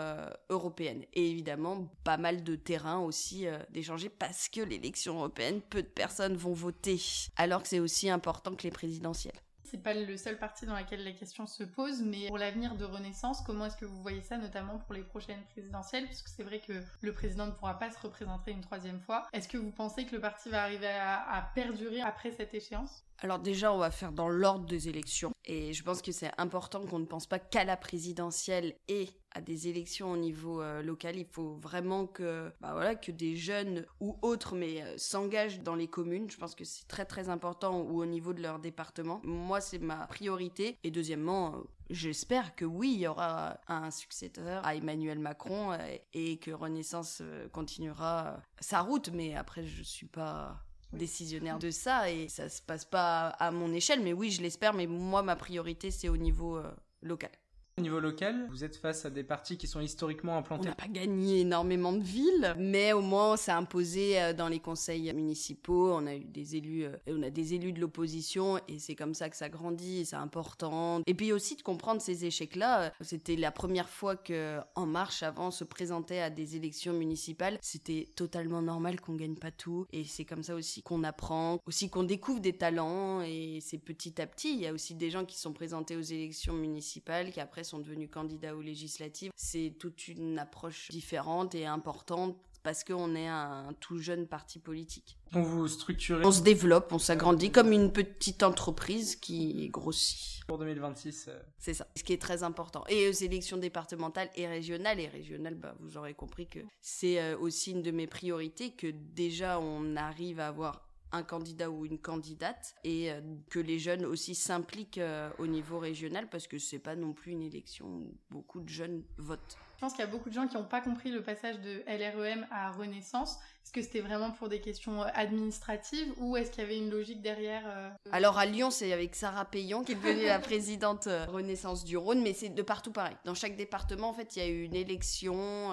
européennes. 0.49 1.05
Et 1.15 1.31
évidemment, 1.31 1.89
pas 2.05 2.17
mal 2.17 2.45
de 2.45 2.57
terrain 2.57 2.99
aussi 2.99 3.47
d'échanger 3.71 4.09
parce 4.09 4.49
que 4.49 4.61
l'élection 4.61 5.17
européenne, 5.17 5.61
peu 5.61 5.83
de 5.83 5.89
personnes 5.89 6.37
vont 6.37 6.53
voter, 6.53 7.01
alors 7.37 7.63
que 7.63 7.69
c'est 7.69 7.81
aussi 7.81 8.11
important 8.11 8.55
que 8.55 8.65
les 8.65 8.71
présidentielles 8.71 9.41
c'est 9.73 9.83
pas 9.83 9.95
le 9.95 10.19
seul 10.19 10.37
parti 10.37 10.67
dans 10.67 10.77
lequel 10.77 11.03
la 11.03 11.13
question 11.13 11.47
se 11.47 11.65
pose, 11.65 12.03
mais 12.03 12.27
pour 12.29 12.37
l'avenir 12.37 12.77
de 12.77 12.85
Renaissance, 12.85 13.41
comment 13.41 13.65
est-ce 13.65 13.79
que 13.79 13.87
vous 13.87 14.03
voyez 14.03 14.21
ça, 14.21 14.37
notamment 14.37 14.79
pour 14.79 14.93
les 14.93 15.03
prochaines 15.03 15.43
présidentielles, 15.53 16.05
puisque 16.05 16.29
c'est 16.29 16.43
vrai 16.43 16.61
que 16.61 16.75
le 17.01 17.13
président 17.15 17.47
ne 17.47 17.53
pourra 17.53 17.79
pas 17.79 17.91
se 17.91 17.99
représenter 17.99 18.51
une 18.51 18.61
troisième 18.61 19.01
fois. 19.01 19.27
Est-ce 19.33 19.49
que 19.49 19.57
vous 19.57 19.71
pensez 19.71 20.05
que 20.05 20.15
le 20.15 20.21
parti 20.21 20.51
va 20.51 20.63
arriver 20.63 20.89
à 20.89 21.51
perdurer 21.55 22.03
après 22.03 22.33
cette 22.33 22.53
échéance? 22.53 23.03
Alors 23.23 23.39
déjà, 23.39 23.73
on 23.73 23.79
va 23.79 23.93
faire 23.93 24.11
dans 24.11 24.29
l'ordre 24.29 24.67
des 24.67 24.89
élections. 24.89 25.31
Et 25.45 25.73
je 25.73 25.85
pense 25.85 26.03
que 26.03 26.11
c'est 26.11 26.33
important 26.39 26.85
qu'on 26.85 26.99
ne 26.99 27.07
pense 27.07 27.27
pas 27.27 27.39
qu'à 27.39 27.65
la 27.65 27.77
présidentielle 27.77 28.75
et 28.89 29.09
à 29.31 29.41
des 29.41 29.69
élections 29.69 30.11
au 30.11 30.17
niveau 30.17 30.61
euh, 30.61 30.83
local. 30.83 31.17
Il 31.17 31.27
faut 31.27 31.55
vraiment 31.55 32.07
que, 32.07 32.53
bah 32.61 32.73
voilà, 32.73 32.97
que 32.97 33.13
des 33.13 33.37
jeunes 33.37 33.87
ou 34.01 34.19
autres, 34.23 34.57
mais 34.57 34.83
euh, 34.83 34.99
s'engagent 34.99 35.61
dans 35.61 35.77
les 35.77 35.87
communes. 35.87 36.29
Je 36.29 36.37
pense 36.37 36.57
que 36.57 36.65
c'est 36.65 36.89
très 36.89 37.05
très 37.05 37.29
important 37.29 37.81
ou 37.81 38.03
au 38.03 38.07
niveau 38.07 38.33
de 38.33 38.43
leur 38.43 38.59
département. 38.59 39.21
Moi, 39.23 39.61
c'est 39.61 39.79
ma 39.79 40.09
priorité. 40.09 40.77
Et 40.83 40.91
deuxièmement, 40.91 41.55
euh, 41.55 41.59
J'espère 41.91 42.57
que 42.57 42.65
oui, 42.65 42.93
il 42.95 43.01
y 43.01 43.07
aura 43.07 43.61
un 43.69 43.91
successeur 43.91 44.65
à 44.65 44.75
Emmanuel 44.77 45.19
Macron 45.19 45.77
et 46.15 46.39
que 46.39 46.51
Renaissance 46.51 47.23
continuera 47.53 48.41
sa 48.61 48.81
route. 48.81 49.11
Mais 49.13 49.35
après, 49.35 49.67
je 49.67 49.83
suis 49.83 50.07
pas 50.07 50.65
décisionnaire 50.93 51.59
de 51.59 51.71
ça 51.71 52.11
et 52.11 52.29
ça 52.29 52.49
se 52.49 52.63
passe 52.63 52.85
pas 52.85 53.29
à 53.29 53.51
mon 53.51 53.73
échelle, 53.73 54.01
mais 54.01 54.13
oui, 54.13 54.31
je 54.31 54.43
l'espère, 54.43 54.75
mais 54.75 54.87
moi, 54.87 55.23
ma 55.23 55.37
priorité, 55.37 55.91
c'est 55.91 56.09
au 56.09 56.17
niveau 56.17 56.57
euh, 56.57 56.71
local. 57.03 57.31
Au 57.79 57.81
niveau 57.81 58.01
local, 58.01 58.49
vous 58.51 58.65
êtes 58.65 58.77
face 58.77 59.07
à 59.07 59.11
des 59.11 59.25
partis 59.25 59.57
qui 59.57 59.67
sont 59.67 59.81
historiquement 59.81 60.37
implantés. 60.37 60.67
On 60.67 60.69
n'a 60.69 60.75
pas 60.75 60.89
gagné 60.89 61.41
énormément 61.41 61.95
de 61.95 62.03
villes, 62.03 62.55
mais 62.59 62.93
au 62.93 63.01
moins 63.01 63.33
on 63.33 63.37
s'est 63.39 63.51
imposé 63.51 64.21
euh, 64.21 64.35
dans 64.35 64.49
les 64.49 64.61
conseils 64.61 65.11
municipaux. 65.15 65.91
On 65.91 66.07
a 66.07 66.15
eu 66.15 66.25
des 66.25 66.57
élus, 66.57 66.85
euh, 66.85 66.97
on 67.07 67.23
a 67.23 67.31
des 67.31 67.55
élus 67.55 67.73
de 67.73 67.81
l'opposition, 67.81 68.61
et 68.69 68.79
c'est 68.79 68.95
comme 68.95 69.15
ça 69.15 69.31
que 69.31 69.39
ça 69.39 69.49
grandit, 69.49 70.05
c'est 70.05 70.17
important. 70.17 71.01
Et 71.07 71.15
puis 71.15 71.33
aussi 71.33 71.57
de 71.57 71.63
comprendre 71.63 72.03
ces 72.03 72.27
échecs-là. 72.27 72.93
C'était 73.01 73.37
la 73.37 73.51
première 73.51 73.89
fois 73.89 74.17
que 74.17 74.61
En 74.75 74.85
Marche 74.85 75.23
avant 75.23 75.51
se 75.51 75.65
présentait 75.65 76.21
à 76.21 76.29
des 76.29 76.57
élections 76.57 76.93
municipales. 76.93 77.57
C'était 77.63 78.07
totalement 78.17 78.61
normal 78.61 79.01
qu'on 79.01 79.15
gagne 79.15 79.37
pas 79.37 79.51
tout, 79.51 79.87
et 79.95 80.05
c'est 80.05 80.27
comme 80.27 80.43
ça 80.43 80.55
aussi 80.55 80.83
qu'on 80.83 81.05
apprend, 81.05 81.59
aussi 81.65 81.89
qu'on 81.89 82.05
découvre 82.05 82.41
des 82.41 82.53
talents, 82.53 83.23
et 83.23 83.61
c'est 83.63 83.79
petit 83.79 84.21
à 84.21 84.27
petit. 84.27 84.53
Il 84.53 84.61
y 84.61 84.67
a 84.67 84.75
aussi 84.75 84.95
des 84.95 85.09
gens 85.09 85.25
qui 85.25 85.39
sont 85.39 85.55
présentés 85.55 85.97
aux 85.97 86.03
élections 86.03 86.53
municipales 86.53 87.31
qui 87.31 87.41
après 87.41 87.62
sont 87.65 87.79
devenus 87.79 88.11
candidats 88.11 88.57
aux 88.57 88.63
législatives. 88.63 89.31
C'est 89.37 89.75
toute 89.79 90.09
une 90.09 90.39
approche 90.39 90.89
différente 90.91 91.55
et 91.55 91.67
importante 91.67 92.37
parce 92.63 92.85
qu'on 92.85 93.15
est 93.15 93.27
un 93.27 93.75
tout 93.81 93.99
jeune 93.99 94.27
parti 94.27 94.59
politique. 94.59 95.19
On 95.35 95.43
vous 95.43 95.67
structurez 95.69 96.25
On 96.25 96.33
se 96.33 96.43
développe, 96.43 96.93
on 96.93 96.99
s'agrandit 96.99 97.51
comme 97.51 97.73
une 97.73 97.93
petite 97.93 98.43
entreprise 98.43 99.17
qui 99.17 99.69
grossit. 99.69 100.45
Pour 100.47 100.59
2026. 100.59 101.27
Euh. 101.29 101.39
C'est 101.59 101.75
ça, 101.75 101.87
ce 101.97 102.03
qui 102.03 102.13
est 102.13 102.21
très 102.21 102.43
important. 102.43 102.85
Et 102.89 103.09
aux 103.09 103.13
élections 103.13 103.57
départementales 103.57 104.31
et 104.37 104.47
régionales, 104.47 105.01
et 105.01 105.09
régionales, 105.09 105.55
bah, 105.55 105.75
vous 105.81 105.97
aurez 105.97 106.15
compris 106.15 106.47
que 106.47 106.61
c'est 106.81 107.21
euh, 107.21 107.39
aussi 107.39 107.73
une 107.73 107.83
de 107.83 107.91
mes 107.91 108.07
priorités, 108.07 108.71
que 108.71 108.89
déjà 108.89 109.59
on 109.59 109.97
arrive 109.97 110.41
à 110.41 110.49
avoir 110.49 110.92
un 111.13 111.23
candidat 111.23 111.71
ou 111.71 111.87
une 111.87 111.99
candidate 111.99 112.75
et 112.85 113.13
euh, 113.13 113.21
que 113.51 113.59
les 113.59 113.79
jeunes 113.79 114.05
aussi 114.05 114.35
s'impliquent 114.35 115.01
au 115.39 115.47
niveau 115.47 115.79
régional 115.79 116.29
parce 116.29 116.47
que 116.47 116.59
c'est 116.59 116.79
pas 116.79 116.97
non 116.97 117.13
plus 117.13 117.33
une 117.33 117.43
élection 117.43 117.87
où 117.87 118.15
beaucoup 118.31 118.61
de 118.61 118.69
jeunes 118.69 119.05
votent. 119.19 119.59
Je 119.83 119.87
pense 119.87 119.95
qu'il 119.95 120.05
y 120.05 120.09
a 120.09 120.11
beaucoup 120.13 120.29
de 120.29 120.35
gens 120.35 120.47
qui 120.47 120.55
n'ont 120.55 120.63
pas 120.63 120.81
compris 120.81 121.11
le 121.11 121.25
passage 121.25 121.59
de 121.59 121.83
LREM 121.89 122.47
à 122.53 122.71
Renaissance. 122.71 123.41
Est-ce 123.65 123.73
que 123.73 123.83
c'était 123.83 124.01
vraiment 124.01 124.31
pour 124.31 124.49
des 124.49 124.61
questions 124.61 125.03
euh, 125.03 125.09
administratives 125.13 126.15
ou 126.19 126.37
est-ce 126.37 126.53
qu'il 126.53 126.63
y 126.63 126.67
avait 126.67 126.79
une 126.79 126.89
logique 126.89 127.21
derrière 127.21 127.65
euh 127.67 127.91
Alors 128.13 128.39
à 128.39 128.47
Lyon, 128.47 128.71
c'est 128.71 128.93
avec 128.93 129.17
Sarah 129.17 129.45
Payon 129.45 129.83
qui 129.83 129.91
est 129.91 129.95
devenue 129.97 130.27
la 130.27 130.39
présidente 130.39 131.09
euh, 131.09 131.27
Renaissance 131.27 131.83
du 131.83 131.97
Rhône, 131.97 132.23
mais 132.23 132.33
c'est 132.33 132.51
de 132.51 132.63
partout 132.63 132.93
pareil. 132.93 133.17
Dans 133.25 133.35
chaque 133.35 133.57
département, 133.57 134.11
en 134.11 134.15
fait, 134.15 134.37
il 134.37 134.39
y 134.39 134.47
a 134.47 134.49
eu 134.49 134.63
une 134.63 134.77
élection. 134.77 135.73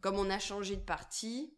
comme 0.00 0.18
on 0.18 0.30
a 0.30 0.38
changé 0.38 0.76
de 0.76 0.80
parti, 0.80 1.52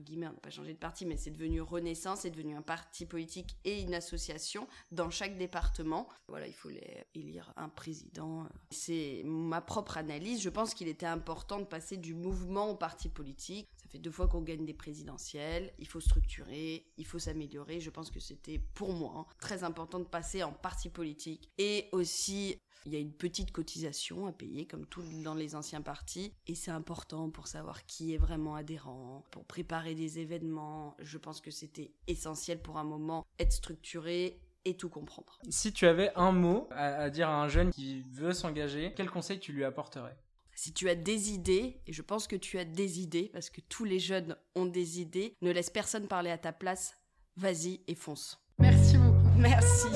guillemets, 0.00 0.26
on 0.28 0.32
n'a 0.32 0.38
pas 0.38 0.50
changé 0.50 0.72
de 0.72 0.78
parti, 0.78 1.06
mais 1.06 1.16
c'est 1.16 1.30
devenu 1.30 1.60
Renaissance, 1.60 2.20
c'est 2.20 2.30
devenu 2.30 2.56
un 2.56 2.62
parti 2.62 3.06
politique 3.06 3.56
et 3.64 3.82
une 3.82 3.94
association 3.94 4.66
dans 4.92 5.10
chaque 5.10 5.36
département. 5.38 6.08
Voilà, 6.28 6.46
il 6.46 6.54
faut 6.54 6.70
élire 7.14 7.52
un 7.56 7.68
président. 7.68 8.46
C'est 8.70 9.22
ma 9.24 9.60
propre 9.60 9.96
analyse. 9.96 10.40
Je 10.40 10.50
pense 10.50 10.74
qu'il 10.74 10.88
était 10.88 11.06
important 11.06 11.58
de 11.58 11.64
passer 11.64 11.96
du 11.96 12.14
mouvement 12.14 12.70
au 12.70 12.76
parti 12.76 13.08
politique. 13.08 13.68
Ça 13.86 13.92
fait 13.92 13.98
deux 14.00 14.10
fois 14.10 14.26
qu'on 14.26 14.42
gagne 14.42 14.64
des 14.64 14.74
présidentielles. 14.74 15.72
Il 15.78 15.86
faut 15.86 16.00
structurer, 16.00 16.84
il 16.96 17.06
faut 17.06 17.20
s'améliorer. 17.20 17.78
Je 17.78 17.90
pense 17.90 18.10
que 18.10 18.18
c'était 18.18 18.58
pour 18.74 18.92
moi 18.92 19.12
hein, 19.16 19.26
très 19.38 19.62
important 19.62 20.00
de 20.00 20.04
passer 20.04 20.42
en 20.42 20.52
parti 20.52 20.88
politique 20.88 21.52
et 21.56 21.88
aussi 21.92 22.58
il 22.84 22.92
y 22.92 22.96
a 22.96 22.98
une 22.98 23.12
petite 23.12 23.52
cotisation 23.52 24.26
à 24.26 24.32
payer, 24.32 24.66
comme 24.66 24.86
tout 24.86 25.04
dans 25.22 25.34
les 25.34 25.54
anciens 25.54 25.82
partis. 25.82 26.32
Et 26.48 26.56
c'est 26.56 26.72
important 26.72 27.30
pour 27.30 27.46
savoir 27.46 27.86
qui 27.86 28.12
est 28.12 28.18
vraiment 28.18 28.56
adhérent, 28.56 29.24
pour 29.30 29.44
préparer 29.44 29.94
des 29.94 30.18
événements. 30.18 30.96
Je 30.98 31.18
pense 31.18 31.40
que 31.40 31.52
c'était 31.52 31.92
essentiel 32.08 32.60
pour 32.60 32.78
un 32.78 32.84
moment 32.84 33.24
être 33.38 33.52
structuré 33.52 34.40
et 34.64 34.76
tout 34.76 34.88
comprendre. 34.88 35.38
Si 35.48 35.72
tu 35.72 35.86
avais 35.86 36.10
un 36.16 36.32
mot 36.32 36.68
à, 36.72 37.08
dire 37.08 37.28
à 37.28 37.40
un 37.40 37.46
jeune 37.46 37.70
qui 37.70 38.02
veut 38.10 38.32
s'engager, 38.32 38.92
quel 38.96 39.08
conseil 39.08 39.38
tu 39.38 39.52
lui 39.52 39.64
apporterais? 39.64 40.16
Si 40.56 40.72
tu 40.72 40.88
as 40.88 40.96
des 40.96 41.30
idées, 41.32 41.80
et 41.86 41.92
je 41.92 42.02
pense 42.02 42.26
que 42.26 42.34
tu 42.34 42.58
as 42.58 42.64
des 42.64 43.00
idées, 43.00 43.30
parce 43.32 43.50
que 43.50 43.60
tous 43.60 43.84
les 43.84 44.00
jeunes 44.00 44.36
ont 44.56 44.66
des 44.66 45.00
idées, 45.00 45.36
ne 45.42 45.52
laisse 45.52 45.70
personne 45.70 46.08
parler 46.08 46.30
à 46.30 46.38
ta 46.38 46.52
place, 46.52 46.96
vas-y 47.36 47.80
et 47.86 47.94
fonce. 47.94 48.40
Merci 48.58 48.96
beaucoup. 48.96 49.38
Merci. 49.38 49.88